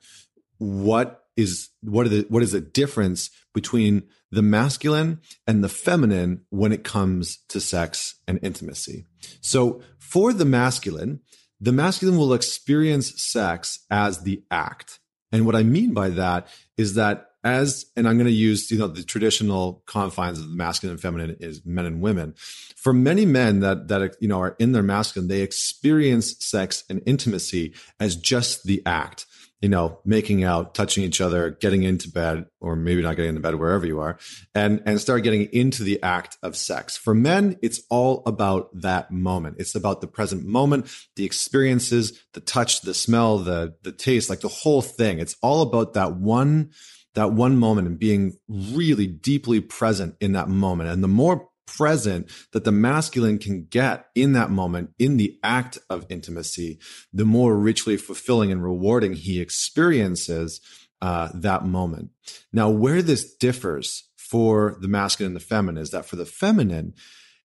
what 0.59 1.25
is 1.35 1.69
what 1.81 2.09
the 2.09 2.25
what 2.29 2.43
is 2.43 2.51
the 2.51 2.61
difference 2.61 3.31
between 3.53 4.03
the 4.29 4.43
masculine 4.43 5.19
and 5.47 5.63
the 5.63 5.69
feminine 5.69 6.41
when 6.49 6.71
it 6.71 6.83
comes 6.83 7.37
to 7.49 7.59
sex 7.59 8.15
and 8.27 8.39
intimacy. 8.43 9.05
So 9.41 9.81
for 9.97 10.31
the 10.31 10.45
masculine, 10.45 11.21
the 11.59 11.71
masculine 11.71 12.17
will 12.17 12.33
experience 12.33 13.21
sex 13.21 13.79
as 13.89 14.21
the 14.21 14.43
act. 14.51 14.99
And 15.31 15.45
what 15.45 15.55
I 15.55 15.63
mean 15.63 15.93
by 15.93 16.09
that 16.09 16.47
is 16.77 16.95
that 16.95 17.27
as, 17.43 17.87
and 17.95 18.07
I'm 18.07 18.17
going 18.17 18.27
to 18.27 18.31
use, 18.31 18.69
you 18.69 18.77
know, 18.77 18.87
the 18.87 19.03
traditional 19.03 19.81
confines 19.87 20.39
of 20.39 20.49
the 20.49 20.55
masculine 20.55 20.93
and 20.93 21.01
feminine 21.01 21.37
is 21.39 21.65
men 21.65 21.85
and 21.85 22.01
women. 22.01 22.35
For 22.75 22.93
many 22.93 23.25
men 23.25 23.61
that, 23.61 23.87
that, 23.87 24.15
you 24.19 24.27
know, 24.27 24.39
are 24.39 24.55
in 24.59 24.73
their 24.73 24.83
masculine, 24.83 25.27
they 25.27 25.41
experience 25.41 26.35
sex 26.45 26.83
and 26.89 27.01
intimacy 27.05 27.73
as 27.99 28.15
just 28.15 28.65
the 28.65 28.83
act. 28.85 29.25
You 29.61 29.69
know, 29.69 29.99
making 30.03 30.43
out, 30.43 30.73
touching 30.73 31.03
each 31.03 31.21
other, 31.21 31.51
getting 31.51 31.83
into 31.83 32.09
bed, 32.09 32.47
or 32.59 32.75
maybe 32.75 33.01
not 33.01 33.15
getting 33.15 33.29
into 33.29 33.41
bed 33.41 33.55
wherever 33.55 33.85
you 33.85 33.99
are, 33.99 34.17
and 34.55 34.81
and 34.85 34.99
start 34.99 35.23
getting 35.23 35.43
into 35.53 35.83
the 35.83 36.01
act 36.01 36.37
of 36.41 36.57
sex. 36.57 36.97
For 36.97 37.13
men, 37.13 37.57
it's 37.61 37.81
all 37.89 38.23
about 38.25 38.69
that 38.81 39.11
moment. 39.11 39.57
It's 39.59 39.75
about 39.75 40.01
the 40.01 40.07
present 40.07 40.45
moment, 40.45 40.91
the 41.15 41.25
experiences, 41.25 42.19
the 42.33 42.41
touch, 42.41 42.81
the 42.81 42.93
smell, 42.93 43.37
the 43.37 43.75
the 43.83 43.91
taste, 43.91 44.29
like 44.29 44.41
the 44.41 44.47
whole 44.47 44.81
thing. 44.81 45.19
It's 45.19 45.35
all 45.41 45.61
about 45.61 45.93
that 45.93 46.15
one 46.15 46.71
that 47.13 47.33
one 47.33 47.57
moment 47.57 47.87
and 47.87 47.99
being 47.99 48.37
really 48.47 49.07
deeply 49.07 49.59
present 49.59 50.15
in 50.21 50.31
that 50.33 50.47
moment. 50.47 50.89
And 50.89 51.03
the 51.03 51.09
more 51.09 51.49
present 51.77 52.29
that 52.51 52.63
the 52.63 52.71
masculine 52.71 53.37
can 53.37 53.65
get 53.65 54.07
in 54.15 54.33
that 54.33 54.49
moment, 54.49 54.91
in 54.99 55.17
the 55.17 55.39
act 55.43 55.77
of 55.89 56.05
intimacy, 56.09 56.79
the 57.13 57.25
more 57.25 57.57
richly 57.57 57.97
fulfilling 57.97 58.51
and 58.51 58.63
rewarding 58.63 59.13
he 59.13 59.39
experiences 59.39 60.59
uh, 61.01 61.29
that 61.33 61.65
moment. 61.65 62.09
Now, 62.51 62.69
where 62.69 63.01
this 63.01 63.33
differs 63.33 64.09
for 64.17 64.77
the 64.79 64.87
masculine 64.87 65.31
and 65.31 65.35
the 65.35 65.45
feminine 65.45 65.81
is 65.81 65.91
that 65.91 66.05
for 66.05 66.15
the 66.15 66.25
feminine, 66.25 66.93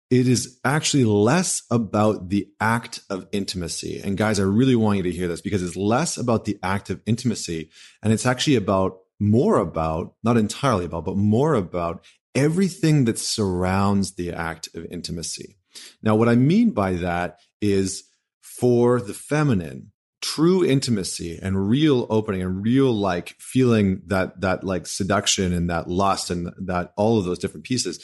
it 0.09 0.27
is 0.27 0.59
actually 0.63 1.05
less 1.05 1.63
about 1.71 2.29
the 2.29 2.47
act 2.59 3.01
of 3.09 3.27
intimacy. 3.31 4.01
And 4.03 4.17
guys, 4.17 4.39
I 4.39 4.43
really 4.43 4.75
want 4.75 4.97
you 4.97 5.03
to 5.03 5.11
hear 5.11 5.27
this 5.27 5.41
because 5.41 5.63
it's 5.63 5.75
less 5.75 6.17
about 6.17 6.45
the 6.45 6.59
act 6.61 6.89
of 6.89 7.01
intimacy 7.05 7.69
and 8.01 8.13
it's 8.13 8.25
actually 8.25 8.55
about 8.55 8.99
more 9.19 9.57
about, 9.57 10.13
not 10.23 10.37
entirely 10.37 10.85
about, 10.85 11.05
but 11.05 11.17
more 11.17 11.55
about 11.55 12.05
everything 12.35 13.05
that 13.05 13.19
surrounds 13.19 14.15
the 14.15 14.31
act 14.31 14.69
of 14.75 14.85
intimacy. 14.85 15.57
Now, 16.01 16.15
what 16.15 16.29
I 16.29 16.35
mean 16.35 16.71
by 16.71 16.93
that 16.93 17.39
is 17.61 18.03
for 18.41 19.01
the 19.01 19.13
feminine, 19.13 19.91
true 20.21 20.63
intimacy 20.63 21.37
and 21.41 21.67
real 21.69 22.07
opening 22.09 22.41
and 22.41 22.63
real 22.63 22.93
like 22.93 23.35
feeling 23.39 24.01
that 24.07 24.39
that 24.41 24.63
like 24.63 24.87
seduction 24.87 25.51
and 25.51 25.69
that 25.69 25.89
lust 25.89 26.29
and 26.29 26.51
that 26.57 26.93
all 26.95 27.19
of 27.19 27.25
those 27.25 27.39
different 27.39 27.65
pieces 27.65 27.99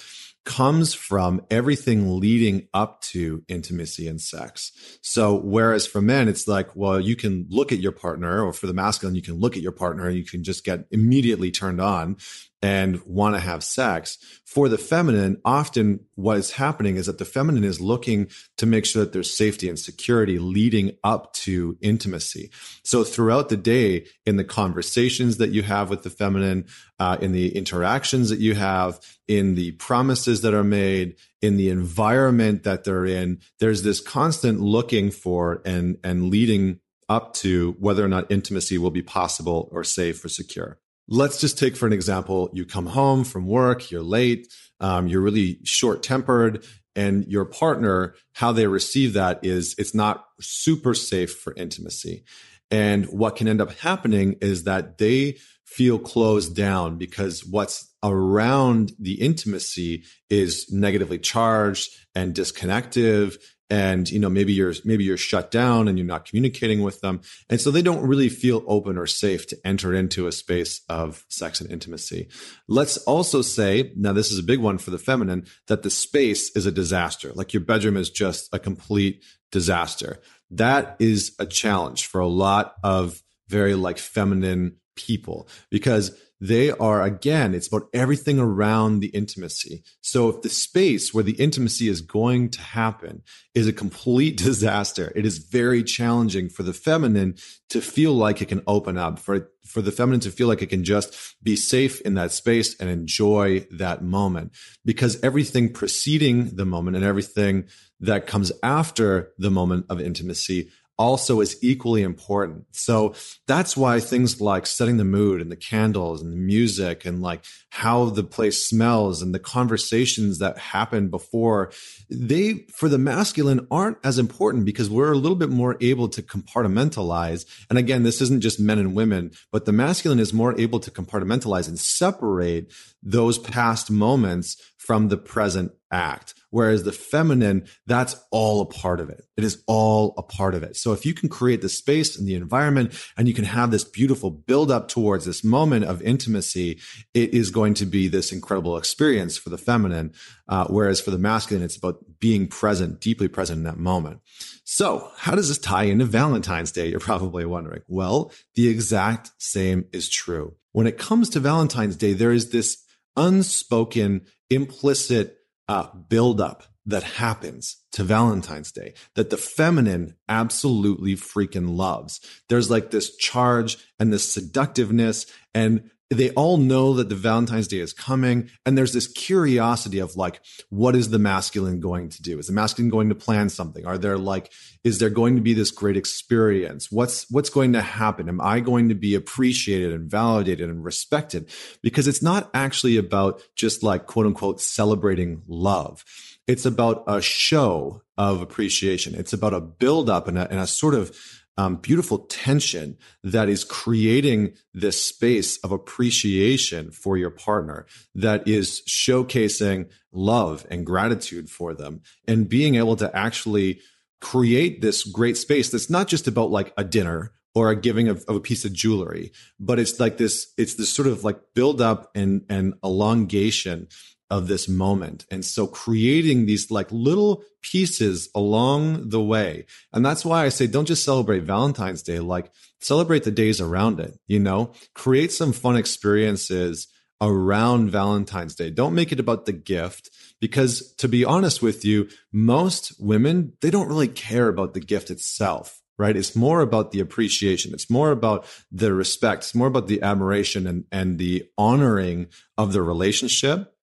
comes 0.46 0.94
from 0.94 1.46
everything 1.52 2.20
leading 2.20 2.68
up 2.74 3.02
to 3.02 3.44
intimacy 3.48 4.08
and 4.08 4.20
sex. 4.20 4.72
So, 5.02 5.36
whereas 5.36 5.86
for 5.86 6.02
men, 6.02 6.28
it's 6.28 6.48
like, 6.48 6.76
well, 6.76 7.00
you 7.00 7.16
can 7.16 7.46
look 7.50 7.72
at 7.72 7.80
your 7.80 7.92
partner, 7.92 8.44
or 8.44 8.52
for 8.52 8.66
the 8.66 8.74
masculine, 8.74 9.16
you 9.16 9.22
can 9.22 9.40
look 9.40 9.56
at 9.56 9.62
your 9.62 9.72
partner 9.72 10.08
and 10.08 10.18
you 10.18 10.26
can 10.26 10.44
just 10.44 10.64
get 10.64 10.86
immediately 10.92 11.52
turned 11.52 11.80
on 11.80 12.18
and 12.62 13.02
want 13.06 13.36
to 13.36 13.40
have 13.40 13.64
sex. 13.64 14.18
For 14.46 14.68
the 14.68 14.78
feminine, 14.78 15.40
often 15.46 16.02
what 16.16 16.38
is 16.38 16.52
happening 16.52 16.98
is 16.98 17.06
that 17.06 17.18
the 17.18 17.26
feminine 17.26 17.64
is 17.64 17.80
looking 17.80 18.30
to 18.58 18.66
make 18.66 18.86
sure 18.86 19.04
that 19.04 19.14
there's 19.14 19.34
safety 19.34 19.70
and 19.70 19.80
security 19.80 20.40
leading 20.40 20.98
up 21.04 21.32
to 21.34 21.78
intimacy. 21.82 22.52
So 22.84 23.04
throughout 23.04 23.50
the 23.50 23.58
day, 23.58 24.08
in 24.26 24.36
the 24.36 24.44
conversations 24.44 25.38
that 25.38 25.52
you 25.52 25.64
have 25.64 25.90
with 25.90 26.04
the 26.04 26.10
feminine, 26.10 26.66
uh, 27.00 27.18
in 27.22 27.32
the 27.32 27.56
interactions 27.56 28.30
that 28.30 28.40
you 28.40 28.56
have, 28.56 29.00
in 29.28 29.56
the 29.56 29.72
promises 29.74 30.42
that 30.42 30.54
are 30.54 30.64
made, 30.64 31.16
in 31.42 31.56
the 31.56 31.70
environment 31.70 32.64
that 32.64 32.84
they're 32.84 33.06
in, 33.06 33.40
there's 33.60 33.84
this 33.84 34.02
constant 34.02 34.60
looking 34.60 35.12
for 35.12 35.62
and, 35.66 35.98
and 36.04 36.30
leading 36.30 36.80
up 37.08 37.34
to 37.34 37.76
whether 37.80 38.04
or 38.04 38.10
not 38.10 38.30
intimacy 38.30 38.78
will 38.78 38.92
be 38.92 39.02
possible 39.02 39.70
or 39.72 39.84
safe 39.84 40.24
or 40.24 40.30
secure. 40.30 40.78
Let's 41.12 41.42
just 41.42 41.58
take 41.58 41.76
for 41.76 41.88
an 41.88 41.94
example, 41.94 42.52
you 42.54 42.66
come 42.66 42.86
home 42.86 43.24
from 43.24 43.48
work, 43.48 43.90
you're 43.90 44.04
late, 44.04 44.48
um, 44.80 45.08
you're 45.08 45.22
really 45.22 45.60
short 45.64 46.04
tempered, 46.04 46.64
and 46.96 47.26
your 47.26 47.46
partner, 47.46 48.16
how 48.34 48.52
they 48.52 48.68
receive 48.68 49.14
that 49.14 49.40
is 49.44 49.74
it's 49.80 49.96
not 49.96 50.26
super 50.40 50.94
safe 50.94 51.34
for 51.34 51.54
intimacy. 51.56 52.24
And 52.70 53.06
what 53.06 53.36
can 53.36 53.48
end 53.48 53.60
up 53.60 53.72
happening 53.80 54.36
is 54.42 54.66
that 54.66 55.00
they 55.00 55.38
feel 55.66 55.98
closed 55.98 56.56
down 56.56 56.98
because 56.98 57.44
what's 57.46 57.92
around 58.04 58.92
the 59.00 59.22
intimacy 59.22 60.04
is 60.30 60.72
negatively 60.72 61.18
charged 61.18 61.90
and 62.14 62.36
disconnective 62.36 63.38
and 63.70 64.10
you 64.10 64.20
know 64.20 64.30
maybe 64.30 64.54
you're 64.54 64.74
maybe 64.84 65.04
you're 65.04 65.18
shut 65.18 65.52
down 65.52 65.88
and 65.88 65.98
you're 65.98 66.08
not 66.08 66.26
communicating 66.26 66.82
with 66.82 67.02
them. 67.02 67.22
And 67.50 67.62
so 67.62 67.72
they 67.72 67.82
don't 67.82 68.06
really 68.06 68.30
feel 68.30 68.64
open 68.68 68.98
or 68.98 69.08
safe 69.08 69.48
to 69.48 69.58
enter 69.66 69.94
into 69.94 70.28
a 70.28 70.32
space 70.32 70.82
of 70.90 71.26
sex 71.30 71.62
and 71.62 71.72
intimacy. 71.72 72.30
Let's 72.68 72.98
also 72.98 73.42
say 73.42 73.92
now 73.96 74.14
this 74.14 74.32
is 74.32 74.40
a 74.40 74.44
big 74.44 74.60
one 74.60 74.78
for 74.78 74.92
the 74.92 74.98
feminine 74.98 75.46
that 75.68 75.84
the 75.84 75.90
space 75.90 76.56
is 76.56 76.66
a 76.66 76.72
disaster. 76.72 77.32
Like 77.34 77.54
your 77.54 77.62
bedroom 77.62 77.98
is 77.98 78.10
just 78.10 78.50
a 78.54 78.60
complete 78.60 79.24
disaster. 79.52 80.20
That 80.52 80.96
is 81.00 81.36
a 81.40 81.46
challenge 81.46 82.08
for 82.08 82.22
a 82.22 82.28
lot 82.28 82.76
of 82.84 83.22
very 83.48 83.76
like 83.76 83.98
feminine 83.98 84.78
people 84.96 85.48
because 85.70 86.16
they 86.42 86.72
are 86.72 87.02
again 87.02 87.54
it's 87.54 87.68
about 87.68 87.90
everything 87.94 88.40
around 88.40 89.00
the 89.00 89.08
intimacy. 89.08 89.84
So 90.02 90.30
if 90.30 90.42
the 90.42 90.50
space 90.50 91.14
where 91.14 91.24
the 91.24 91.34
intimacy 91.34 91.88
is 91.88 92.02
going 92.02 92.50
to 92.52 92.62
happen 92.62 93.24
is 93.54 93.68
a 93.68 93.74
complete 93.74 94.38
disaster 94.50 95.12
it 95.16 95.26
is 95.26 95.38
very 95.38 95.84
challenging 95.84 96.50
for 96.50 96.64
the 96.64 96.74
feminine 96.74 97.36
to 97.70 97.82
feel 97.82 98.14
like 98.14 98.42
it 98.42 98.48
can 98.48 98.64
open 98.68 98.98
up 98.98 99.20
for 99.20 99.50
for 99.66 99.82
the 99.82 99.92
feminine 99.92 100.20
to 100.22 100.32
feel 100.32 100.48
like 100.48 100.64
it 100.64 100.70
can 100.70 100.84
just 100.84 101.16
be 101.44 101.56
safe 101.56 102.02
in 102.02 102.16
that 102.16 102.32
space 102.32 102.76
and 102.80 102.90
enjoy 102.90 103.66
that 103.72 104.02
moment. 104.02 104.52
Because 104.84 105.22
everything 105.22 105.72
preceding 105.72 106.56
the 106.56 106.66
moment 106.66 106.96
and 106.98 107.06
everything 107.06 107.68
that 108.00 108.26
comes 108.26 108.52
after 108.64 109.32
the 109.38 109.52
moment 109.52 109.86
of 109.90 110.02
intimacy 110.02 110.70
also 111.00 111.40
is 111.40 111.58
equally 111.64 112.04
important. 112.04 112.66
So 112.72 113.16
that's 113.48 113.78
why 113.78 114.02
things 114.02 114.42
like 114.42 114.68
setting 114.68 114.98
the 114.98 115.06
mood 115.06 115.42
and 115.42 115.50
the 115.50 115.56
candles 115.56 116.22
and 116.22 116.32
the 116.32 116.38
music 116.38 117.06
and 117.06 117.22
like 117.22 117.46
how 117.70 118.10
the 118.10 118.24
place 118.24 118.68
smells 118.68 119.22
and 119.22 119.34
the 119.34 119.40
conversations 119.40 120.40
that 120.40 120.58
happen 120.58 121.08
before 121.08 121.72
they 122.10 122.66
for 122.76 122.90
the 122.90 122.98
masculine 122.98 123.66
aren't 123.72 123.98
as 124.04 124.20
important 124.20 124.66
because 124.66 124.90
we're 124.90 125.14
a 125.14 125.18
little 125.18 125.38
bit 125.38 125.50
more 125.50 125.78
able 125.80 126.10
to 126.10 126.22
compartmentalize. 126.22 127.46
And 127.70 127.80
again, 127.80 128.04
this 128.04 128.22
isn't 128.22 128.42
just 128.42 128.60
men 128.60 128.78
and 128.78 128.94
women, 128.94 129.32
but 129.54 129.66
the 129.66 129.72
masculine 129.72 130.20
is 130.20 130.34
more 130.34 130.60
able 130.60 130.82
to 130.82 130.92
compartmentalize 130.92 131.70
and 131.70 131.80
separate 131.80 132.74
those 133.02 133.38
past 133.40 133.90
moments 133.90 134.58
from 134.78 135.08
the 135.08 135.18
present 135.18 135.72
act. 135.92 136.34
Whereas 136.52 136.84
the 136.84 136.92
feminine, 136.92 137.68
that's 137.86 138.16
all 138.32 138.62
a 138.62 138.66
part 138.66 139.00
of 139.00 139.10
it. 139.10 139.26
It 139.38 139.44
is 139.44 139.64
all 139.68 140.16
a 140.18 140.24
part 140.24 140.56
of 140.56 140.64
it. 140.64 140.76
So 140.76 140.94
if 140.94 141.06
you 141.06 141.14
can 141.14 141.30
create 141.30 141.62
the 141.62 141.70
space 141.70 142.18
and 142.18 142.28
the 142.28 142.36
environment 142.36 142.94
and 143.18 143.28
you 143.28 143.34
can 143.34 143.46
have 143.46 143.72
this 143.72 143.84
beautiful 143.84 144.32
build 144.32 144.72
up 144.72 144.88
towards 144.88 145.26
this 145.26 145.44
moment 145.44 145.86
of 145.86 146.02
intimacy, 146.02 146.80
it 147.14 147.34
is 147.34 147.52
going 147.52 147.76
to 147.76 147.86
be 147.86 148.08
this 148.08 148.32
incredible 148.32 148.78
experience 148.78 149.38
for 149.38 149.50
the 149.50 149.58
feminine. 149.58 150.14
Uh, 150.48 150.66
whereas 150.68 151.00
for 151.00 151.12
the 151.12 151.20
masculine, 151.20 151.64
it's 151.64 151.78
about 151.78 152.04
being 152.20 152.48
present, 152.48 153.00
deeply 153.00 153.28
present 153.28 153.58
in 153.58 153.64
that 153.66 153.78
moment. 153.78 154.20
So 154.64 155.12
how 155.18 155.36
does 155.36 155.48
this 155.48 155.58
tie 155.58 155.84
into 155.84 156.06
Valentine's 156.06 156.72
Day? 156.72 156.90
You're 156.90 157.00
probably 157.00 157.46
wondering. 157.46 157.82
Well, 157.88 158.32
the 158.56 158.68
exact 158.68 159.32
same 159.38 159.86
is 159.94 160.10
true. 160.10 160.56
When 160.72 160.88
it 160.88 160.98
comes 160.98 161.30
to 161.30 161.40
Valentine's 161.40 161.96
Day, 161.96 162.14
there 162.14 162.32
is 162.32 162.52
this 162.52 162.84
unspoken, 163.16 164.22
implicit 164.50 165.39
uh, 165.70 165.88
buildup 166.10 166.64
that 166.88 167.04
happens 167.04 167.78
to 167.92 168.04
Valentine's 168.04 168.72
Day 168.72 168.96
that 169.16 169.30
the 169.30 169.38
feminine 169.38 170.16
absolutely 170.28 171.16
freaking 171.16 171.78
loves. 171.78 172.20
There's 172.50 172.72
like 172.72 172.90
this 172.90 173.16
charge 173.16 173.78
and 174.00 174.12
this 174.12 174.34
seductiveness 174.34 175.28
and 175.54 175.92
they 176.10 176.32
all 176.32 176.58
know 176.58 176.96
that 176.96 177.10
the 177.10 177.16
Valentine's 177.16 177.68
Day 177.68 177.80
is 177.80 177.94
coming. 177.94 178.50
And 178.66 178.78
there's 178.78 178.94
this 178.94 179.08
curiosity 179.08 180.00
of 180.00 180.16
like, 180.16 180.42
what 180.70 180.96
is 180.96 181.10
the 181.10 181.20
masculine 181.20 181.80
going 181.80 182.10
to 182.10 182.22
do? 182.22 182.40
Is 182.40 182.48
the 182.48 182.54
masculine 182.54 182.90
going 182.90 183.10
to 183.10 183.16
plan 183.16 183.50
something? 183.50 183.86
Are 183.86 183.98
there 183.98 184.18
like, 184.18 184.52
is 184.84 184.98
there 184.98 185.12
going 185.12 185.36
to 185.36 185.42
be 185.42 185.54
this 185.54 185.70
great 185.70 185.98
experience? 185.98 186.92
What's, 186.92 187.30
what's 187.30 187.52
going 187.52 187.74
to 187.74 187.82
happen? 187.82 188.28
Am 188.28 188.42
I 188.42 188.60
going 188.60 188.90
to 188.90 188.96
be 188.96 189.14
appreciated 189.14 189.94
and 189.94 190.10
validated 190.10 190.68
and 190.68 190.84
respected? 190.84 191.50
Because 191.84 192.08
it's 192.08 192.24
not 192.24 192.50
actually 192.56 192.98
about 192.98 193.44
just 193.56 193.84
like 193.84 194.08
quote 194.08 194.26
unquote 194.26 194.62
celebrating 194.62 195.44
love. 195.48 196.04
It's 196.48 196.66
about 196.66 197.04
a 197.06 197.22
show 197.22 198.02
of 198.18 198.42
appreciation. 198.42 199.14
It's 199.14 199.34
about 199.34 199.54
a 199.54 199.62
build 199.62 200.10
up 200.10 200.28
and 200.28 200.40
a, 200.40 200.50
and 200.50 200.60
a 200.60 200.66
sort 200.66 200.96
of, 200.96 201.16
um, 201.60 201.76
beautiful 201.76 202.20
tension 202.20 202.98
that 203.22 203.50
is 203.50 203.66
creating 203.66 204.54
this 204.74 205.04
space 205.04 205.58
of 205.58 205.74
appreciation 205.74 206.90
for 206.90 207.18
your 207.18 207.32
partner 207.32 207.86
that 208.16 208.48
is 208.48 208.82
showcasing 208.88 209.90
love 210.14 210.66
and 210.72 210.86
gratitude 210.86 211.50
for 211.50 211.74
them 211.74 212.00
and 212.30 212.48
being 212.48 212.76
able 212.76 212.96
to 212.96 213.14
actually 213.14 213.82
create 214.22 214.80
this 214.80 215.04
great 215.04 215.36
space 215.36 215.70
that's 215.70 215.90
not 215.90 216.08
just 216.08 216.30
about 216.30 216.50
like 216.50 216.72
a 216.78 216.84
dinner 216.86 217.34
or 217.54 217.70
a 217.70 217.76
giving 217.76 218.08
of, 218.08 218.24
of, 218.30 218.38
a 218.38 218.40
piece 218.40 218.64
of 218.64 218.72
jewelry 218.72 219.34
but 219.60 219.80
it's 219.80 220.00
like 220.00 220.16
this 220.16 220.54
it's 220.58 220.76
this 220.76 220.90
sort 220.90 221.10
of 221.10 221.26
like 221.26 221.42
build 221.56 221.82
up 221.82 222.10
and 222.16 222.46
and 222.48 222.74
elongation 222.86 223.86
of 224.30 224.48
this 224.48 224.68
moment. 224.68 225.26
And 225.32 225.44
so 225.44 225.66
creating 225.66 226.46
these 226.46 226.70
like 226.70 226.92
little 226.92 227.44
pieces 227.62 228.30
along 228.36 229.10
the 229.10 229.22
way. 229.22 229.66
And 229.92 230.06
that's 230.06 230.24
why 230.24 230.46
I 230.46 230.50
say 230.50 230.68
don't 230.68 230.88
just 230.88 231.04
celebrate 231.04 231.44
Valentine's 231.44 232.04
Day, 232.04 232.20
like 232.20 232.52
celebrate 232.80 233.24
the 233.24 233.32
days 233.32 233.60
around 233.60 234.00
it, 234.00 234.20
you 234.28 234.40
know, 234.40 234.74
create 234.94 235.32
some 235.32 235.52
fun 235.52 235.76
experiences 235.76 236.88
around 237.22 237.90
Valentine's 237.90 238.56
Day. 238.56 238.70
Don't 238.70 238.96
make 238.96 239.12
it 239.12 239.20
about 239.20 239.46
the 239.46 239.54
gift 239.54 240.10
because 240.40 240.94
to 240.96 241.08
be 241.08 241.26
honest 241.26 241.62
with 241.62 241.84
you, 241.84 242.08
most 242.32 242.94
women, 243.00 243.54
they 243.62 243.72
don't 243.72 243.90
really 243.90 244.08
care 244.08 244.48
about 244.48 244.74
the 244.74 244.80
gift 244.80 245.10
itself 245.10 245.82
right? 245.98 246.16
It's 246.16 246.34
more 246.34 246.62
about 246.62 246.92
the 246.92 247.02
appreciation. 247.02 247.74
It's 247.74 247.90
more 247.90 248.12
about 248.12 248.46
the 248.72 248.94
respect. 248.94 249.44
It's 249.44 249.54
more 249.54 249.68
about 249.68 249.88
the 249.88 250.02
admiration 250.02 250.66
and, 250.66 250.86
and 250.94 251.18
the 251.18 251.44
honoring 251.58 252.28
of 252.58 252.72
the 252.72 252.82
relationship 252.82 253.76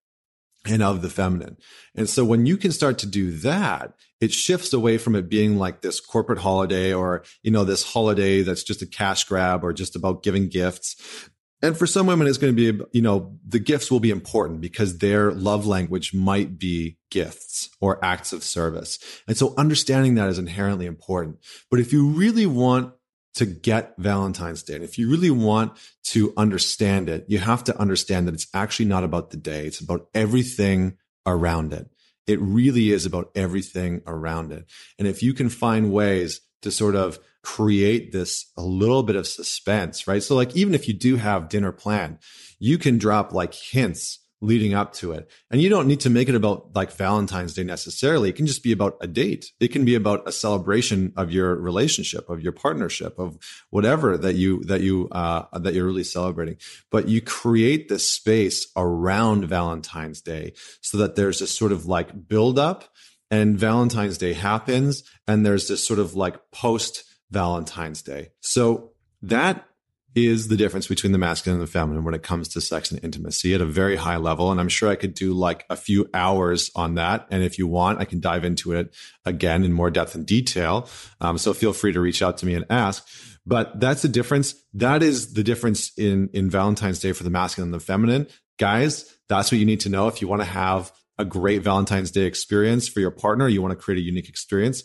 and 0.68 0.82
of 0.82 1.02
the 1.02 1.11
feminine. 1.11 1.56
And 1.94 2.08
so 2.08 2.25
when 2.25 2.46
you 2.46 2.56
can 2.56 2.73
start 2.73 2.99
to 2.99 3.06
do 3.06 3.32
that, 3.38 3.94
it 4.20 4.32
shifts 4.32 4.73
away 4.73 4.99
from 4.99 5.14
it 5.14 5.28
being 5.28 5.58
like 5.58 5.82
this 5.82 6.00
corporate 6.00 6.38
holiday 6.38 6.92
or, 6.92 7.25
you 7.42 7.50
know, 7.50 7.64
this 7.64 7.92
holiday 7.92 8.42
that's 8.42 8.64
just 8.64 8.82
a 8.82 8.87
cash 8.87 9.25
grab 9.25 9.62
or 9.62 9.73
just 9.73 9.96
about 9.96 10.23
giving 10.23 10.49
gifts. 10.49 11.30
And 11.62 11.76
for 11.76 11.87
some 11.87 12.06
women, 12.06 12.26
it's 12.26 12.38
going 12.38 12.54
to 12.54 12.73
be, 12.73 12.85
you 12.92 13.02
know, 13.02 13.38
the 13.46 13.58
gifts 13.58 13.90
will 13.90 14.00
be 14.00 14.11
important 14.11 14.61
because 14.61 14.99
their 14.99 15.32
love 15.32 15.66
language 15.66 16.12
might 16.12 16.58
be 16.58 16.99
gifts 17.11 17.70
or 17.80 18.04
acts 18.04 18.32
of 18.32 18.44
service. 18.44 18.99
And 19.26 19.37
so 19.37 19.54
understanding 19.56 20.16
that 20.16 20.28
is 20.28 20.38
inherently 20.38 20.87
important. 20.87 21.38
But 21.70 21.80
if 21.80 21.92
you 21.92 22.08
really 22.08 22.46
want 22.46 22.92
to 23.37 23.47
get 23.47 23.95
Valentine's 23.99 24.62
Day, 24.62 24.75
and 24.75 24.85
if 24.85 24.99
you 24.99 25.11
really 25.11 25.31
want 25.31 25.73
to 26.05 26.33
understand 26.37 27.09
it, 27.09 27.25
you 27.28 27.38
have 27.38 27.64
to 27.64 27.78
understand 27.78 28.26
that 28.26 28.35
it's 28.35 28.49
actually 28.52 28.87
not 28.87 29.05
about 29.05 29.31
the 29.31 29.37
day. 29.37 29.66
It's 29.66 29.81
about 29.81 30.09
everything 30.14 30.97
around 31.26 31.73
it. 31.73 31.88
It 32.26 32.40
really 32.40 32.90
is 32.90 33.07
about 33.07 33.31
everything 33.35 34.02
around 34.07 34.52
it. 34.52 34.64
And 34.99 35.07
if 35.07 35.23
you 35.23 35.33
can 35.33 35.49
find 35.49 35.93
ways 35.93 36.40
to 36.62 36.71
sort 36.71 36.97
of 36.97 37.19
create 37.43 38.11
this 38.11 38.50
a 38.57 38.62
little 38.62 39.05
bit 39.05 39.14
of 39.16 39.26
suspense, 39.26 40.09
right? 40.09 40.23
So 40.23 40.35
like 40.35 40.57
even 40.57 40.75
if 40.75 40.88
you 40.88 40.95
do 40.95 41.16
have 41.16 41.49
dinner 41.49 41.71
planned, 41.71 42.19
you 42.59 42.78
can 42.78 42.99
drop 42.99 43.33
like 43.33 43.55
hints 43.55 44.19
leading 44.47 44.75
up 44.75 44.93
to 44.95 45.12
it. 45.12 45.29
And 45.50 45.61
you 45.61 45.69
don't 45.69 45.88
need 45.88 46.00
to 46.00 46.11
make 46.11 46.29
it 46.29 46.35
about 46.35 46.75
like 46.75 46.93
Valentine's 46.93 47.55
Day 47.55 47.65
necessarily. 47.65 48.29
It 48.29 48.37
can 48.37 48.47
just 48.47 48.62
be 48.62 48.73
about 48.73 48.97
a 49.00 49.07
date. 49.07 49.50
It 49.59 49.69
can 49.69 49.85
be 49.85 49.95
about 49.95 50.26
a 50.26 50.33
celebration 50.33 51.12
of 51.17 51.33
your 51.33 51.57
relationship, 51.57 52.31
of 52.31 52.41
your 52.41 52.53
partnership, 52.53 53.19
of 53.19 53.37
whatever 53.71 54.17
that 54.17 54.35
you 54.35 54.62
that 54.65 54.83
you 54.83 55.09
uh 55.11 55.59
that 55.59 55.75
you're 55.75 55.87
really 55.87 56.05
celebrating. 56.05 56.57
But 56.91 57.09
you 57.09 57.21
create 57.21 57.88
this 57.88 58.09
space 58.11 58.69
around 58.76 59.47
Valentine's 59.47 60.21
Day 60.21 60.53
so 60.81 60.99
that 60.99 61.17
there's 61.17 61.41
this 61.41 61.57
sort 61.57 61.73
of 61.73 61.87
like 61.87 62.29
build 62.29 62.59
up 62.59 62.85
and 63.31 63.59
Valentine's 63.59 64.19
Day 64.19 64.35
happens 64.35 65.03
and 65.26 65.45
there's 65.45 65.67
this 65.67 65.85
sort 65.85 65.99
of 65.99 66.15
like 66.15 66.38
post 66.53 67.05
Valentine's 67.31 68.03
Day. 68.03 68.29
So 68.41 68.93
that 69.23 69.67
is 70.16 70.49
the 70.49 70.56
difference 70.56 70.87
between 70.87 71.12
the 71.12 71.18
masculine 71.18 71.61
and 71.61 71.68
the 71.68 71.70
feminine 71.70 72.02
when 72.02 72.14
it 72.14 72.23
comes 72.23 72.49
to 72.49 72.61
sex 72.61 72.90
and 72.90 73.04
intimacy 73.04 73.54
at 73.54 73.61
a 73.61 73.66
very 73.66 73.96
high 73.96 74.16
level. 74.16 74.50
And 74.50 74.58
I'm 74.58 74.70
sure 74.70 74.88
I 74.88 74.96
could 74.96 75.12
do 75.12 75.35
like 75.35 75.66
a 75.68 75.76
few 75.76 76.08
hours 76.14 76.70
on 76.75 76.94
that. 76.94 77.26
And 77.30 77.42
if 77.42 77.58
you 77.58 77.66
want, 77.66 78.00
I 78.00 78.06
can 78.06 78.18
dive 78.18 78.42
into 78.42 78.73
it 78.73 78.94
again 79.26 79.62
in 79.62 79.75
more 79.75 79.90
depth 79.90 80.14
and 80.14 80.25
detail. 80.25 80.88
Um, 81.20 81.37
so 81.37 81.52
feel 81.52 81.75
free 81.75 81.92
to 81.92 82.00
reach 82.00 82.23
out 82.23 82.38
to 82.38 82.46
me 82.46 82.54
and 82.54 82.64
ask. 82.70 83.06
But 83.44 83.78
that's 83.78 84.00
the 84.02 84.08
difference. 84.08 84.54
That 84.73 85.02
is 85.02 85.35
the 85.35 85.44
difference 85.44 85.92
in, 85.99 86.30
in 86.32 86.49
Valentine's 86.49 86.99
Day 86.99 87.12
for 87.12 87.23
the 87.23 87.30
masculine 87.30 87.73
and 87.73 87.80
the 87.80 87.85
feminine. 87.85 88.26
Guys, 88.58 89.14
that's 89.28 89.52
what 89.52 89.58
you 89.58 89.66
need 89.66 89.80
to 89.80 89.90
know 89.90 90.08
if 90.08 90.23
you 90.23 90.28
want 90.28 90.40
to 90.40 90.49
have 90.49 90.90
a 91.18 91.25
great 91.25 91.62
Valentine's 91.62 92.11
Day 92.11 92.23
experience 92.23 92.88
for 92.88 93.00
your 93.00 93.11
partner. 93.11 93.49
You 93.49 93.62
want 93.62 93.73
to 93.73 93.82
create 93.82 93.99
a 93.99 94.04
unique 94.04 94.28
experience. 94.28 94.82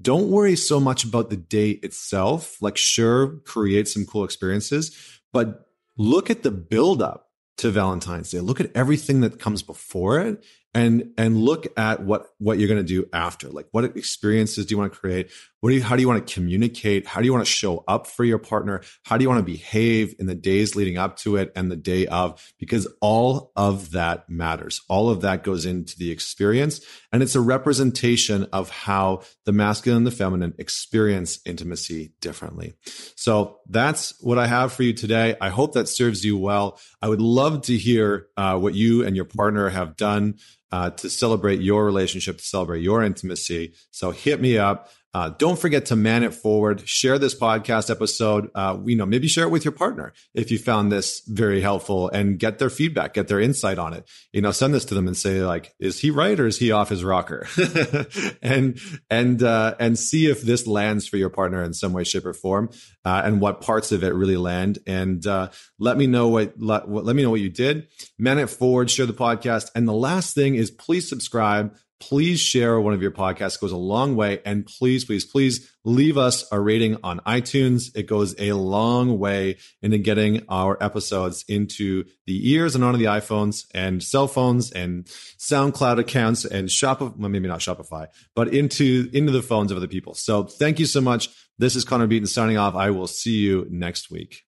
Don't 0.00 0.28
worry 0.28 0.56
so 0.56 0.80
much 0.80 1.04
about 1.04 1.30
the 1.30 1.36
day 1.36 1.70
itself. 1.70 2.60
Like, 2.62 2.76
sure, 2.76 3.38
create 3.44 3.88
some 3.88 4.06
cool 4.06 4.24
experiences, 4.24 4.96
but 5.32 5.66
look 5.96 6.30
at 6.30 6.42
the 6.42 6.50
buildup 6.50 7.28
to 7.58 7.70
Valentine's 7.70 8.30
Day. 8.30 8.40
Look 8.40 8.60
at 8.60 8.70
everything 8.74 9.20
that 9.20 9.38
comes 9.38 9.62
before 9.62 10.20
it 10.20 10.44
and 10.74 11.12
and 11.18 11.36
look 11.38 11.66
at 11.76 12.02
what 12.02 12.26
what 12.38 12.58
you're 12.58 12.68
going 12.68 12.78
to 12.78 12.84
do 12.84 13.08
after 13.12 13.48
like 13.48 13.66
what 13.72 13.84
experiences 13.84 14.66
do 14.66 14.72
you 14.72 14.78
want 14.78 14.92
to 14.92 14.98
create 14.98 15.30
what 15.60 15.70
do 15.70 15.76
you 15.76 15.82
how 15.82 15.96
do 15.96 16.02
you 16.02 16.08
want 16.08 16.26
to 16.26 16.34
communicate? 16.34 17.06
How 17.06 17.20
do 17.20 17.26
you 17.26 17.32
want 17.32 17.44
to 17.44 17.50
show 17.50 17.84
up 17.86 18.06
for 18.06 18.24
your 18.24 18.38
partner? 18.38 18.82
How 19.04 19.16
do 19.16 19.22
you 19.22 19.28
want 19.28 19.44
to 19.46 19.52
behave 19.52 20.14
in 20.18 20.26
the 20.26 20.34
days 20.34 20.74
leading 20.74 20.96
up 20.96 21.16
to 21.18 21.36
it 21.36 21.52
and 21.54 21.70
the 21.70 21.76
day 21.76 22.06
of? 22.06 22.52
Because 22.58 22.88
all 23.00 23.52
of 23.56 23.92
that 23.92 24.28
matters. 24.28 24.80
All 24.88 25.10
of 25.10 25.20
that 25.20 25.44
goes 25.44 25.66
into 25.66 25.96
the 25.98 26.10
experience 26.10 26.80
and 27.12 27.22
it's 27.22 27.34
a 27.34 27.40
representation 27.40 28.44
of 28.52 28.70
how 28.70 29.22
the 29.44 29.52
masculine 29.52 29.98
and 29.98 30.06
the 30.06 30.10
feminine 30.10 30.54
experience 30.58 31.40
intimacy 31.44 32.12
differently. 32.20 32.74
So 33.16 33.58
that's 33.68 34.14
what 34.20 34.38
i 34.38 34.46
have 34.46 34.72
for 34.72 34.82
you 34.82 34.92
today. 34.92 35.36
I 35.40 35.50
hope 35.50 35.74
that 35.74 35.88
serves 35.88 36.24
you 36.24 36.38
well. 36.38 36.78
I 37.02 37.08
would 37.08 37.20
love 37.20 37.62
to 37.62 37.76
hear 37.76 38.28
uh, 38.36 38.58
what 38.58 38.74
you 38.74 39.04
and 39.04 39.14
your 39.14 39.24
partner 39.24 39.68
have 39.68 39.96
done 39.96 40.38
uh, 40.72 40.90
to 40.90 41.10
celebrate 41.10 41.60
your 41.60 41.84
relationship, 41.84 42.38
to 42.38 42.44
celebrate 42.44 42.82
your 42.82 43.02
intimacy. 43.02 43.74
So 43.90 44.10
hit 44.10 44.40
me 44.40 44.58
up. 44.58 44.90
Uh, 45.12 45.30
don't 45.38 45.58
forget 45.58 45.86
to 45.86 45.96
man 45.96 46.22
it 46.22 46.32
forward. 46.32 46.88
Share 46.88 47.18
this 47.18 47.34
podcast 47.34 47.90
episode. 47.90 48.48
Uh, 48.54 48.78
you 48.84 48.94
know, 48.94 49.06
maybe 49.06 49.26
share 49.26 49.44
it 49.44 49.50
with 49.50 49.64
your 49.64 49.72
partner 49.72 50.12
if 50.34 50.52
you 50.52 50.58
found 50.58 50.92
this 50.92 51.22
very 51.26 51.60
helpful 51.60 52.08
and 52.10 52.38
get 52.38 52.58
their 52.58 52.70
feedback, 52.70 53.14
get 53.14 53.26
their 53.26 53.40
insight 53.40 53.78
on 53.78 53.92
it. 53.92 54.08
You 54.32 54.40
know, 54.40 54.52
send 54.52 54.72
this 54.72 54.84
to 54.86 54.94
them 54.94 55.08
and 55.08 55.16
say 55.16 55.42
like, 55.42 55.74
is 55.80 55.98
he 55.98 56.10
right 56.10 56.38
or 56.38 56.46
is 56.46 56.58
he 56.58 56.70
off 56.70 56.90
his 56.90 57.02
rocker? 57.02 57.48
and 58.42 58.78
and 59.10 59.42
uh, 59.42 59.74
and 59.80 59.98
see 59.98 60.30
if 60.30 60.42
this 60.42 60.68
lands 60.68 61.08
for 61.08 61.16
your 61.16 61.30
partner 61.30 61.62
in 61.64 61.74
some 61.74 61.92
way, 61.92 62.04
shape, 62.04 62.26
or 62.26 62.32
form, 62.32 62.70
uh, 63.04 63.22
and 63.24 63.40
what 63.40 63.60
parts 63.60 63.90
of 63.90 64.04
it 64.04 64.14
really 64.14 64.36
land. 64.36 64.78
And 64.86 65.26
uh, 65.26 65.50
let 65.80 65.96
me 65.96 66.06
know 66.06 66.28
what 66.28 66.54
let, 66.56 66.88
let 66.88 67.16
me 67.16 67.24
know 67.24 67.30
what 67.30 67.40
you 67.40 67.50
did. 67.50 67.88
Man 68.16 68.38
it 68.38 68.48
forward. 68.48 68.90
Share 68.90 69.06
the 69.06 69.12
podcast. 69.12 69.70
And 69.74 69.88
the 69.88 69.92
last 69.92 70.36
thing 70.36 70.54
is 70.54 70.70
please 70.70 71.08
subscribe 71.08 71.74
please 72.00 72.40
share 72.40 72.80
one 72.80 72.94
of 72.94 73.02
your 73.02 73.10
podcasts. 73.10 73.56
It 73.56 73.60
goes 73.60 73.72
a 73.72 73.76
long 73.76 74.16
way. 74.16 74.40
And 74.44 74.66
please 74.66 75.04
please 75.04 75.24
please 75.24 75.70
leave 75.84 76.18
us 76.18 76.50
a 76.50 76.58
rating 76.58 76.96
on 77.04 77.20
itunes. 77.20 77.94
It 77.94 78.06
goes 78.06 78.34
a 78.38 78.52
long 78.52 79.18
way 79.18 79.58
into 79.82 79.98
getting 79.98 80.42
our 80.48 80.82
episodes 80.82 81.44
into 81.48 82.04
the 82.26 82.50
ears 82.52 82.74
and 82.74 82.82
onto 82.82 82.98
the 82.98 83.04
iphones 83.04 83.66
and 83.74 84.02
cell 84.02 84.26
phones 84.26 84.72
and 84.72 85.04
soundcloud 85.38 85.98
accounts 85.98 86.44
and 86.44 86.68
shopify 86.68 87.16
well, 87.16 87.28
maybe 87.28 87.48
not 87.48 87.60
shopify 87.60 88.06
but 88.34 88.48
into 88.48 89.08
into 89.12 89.32
the 89.32 89.42
phones 89.42 89.70
of 89.70 89.76
other 89.76 89.88
people. 89.88 90.14
So 90.14 90.44
thank 90.44 90.78
you 90.78 90.86
so 90.86 91.00
much. 91.00 91.28
This 91.58 91.76
is 91.76 91.84
connor 91.84 92.06
beaton 92.06 92.26
signing 92.26 92.56
off. 92.56 92.74
I 92.74 92.90
will 92.90 93.06
see 93.06 93.38
you 93.38 93.66
next 93.70 94.10
week 94.10 94.44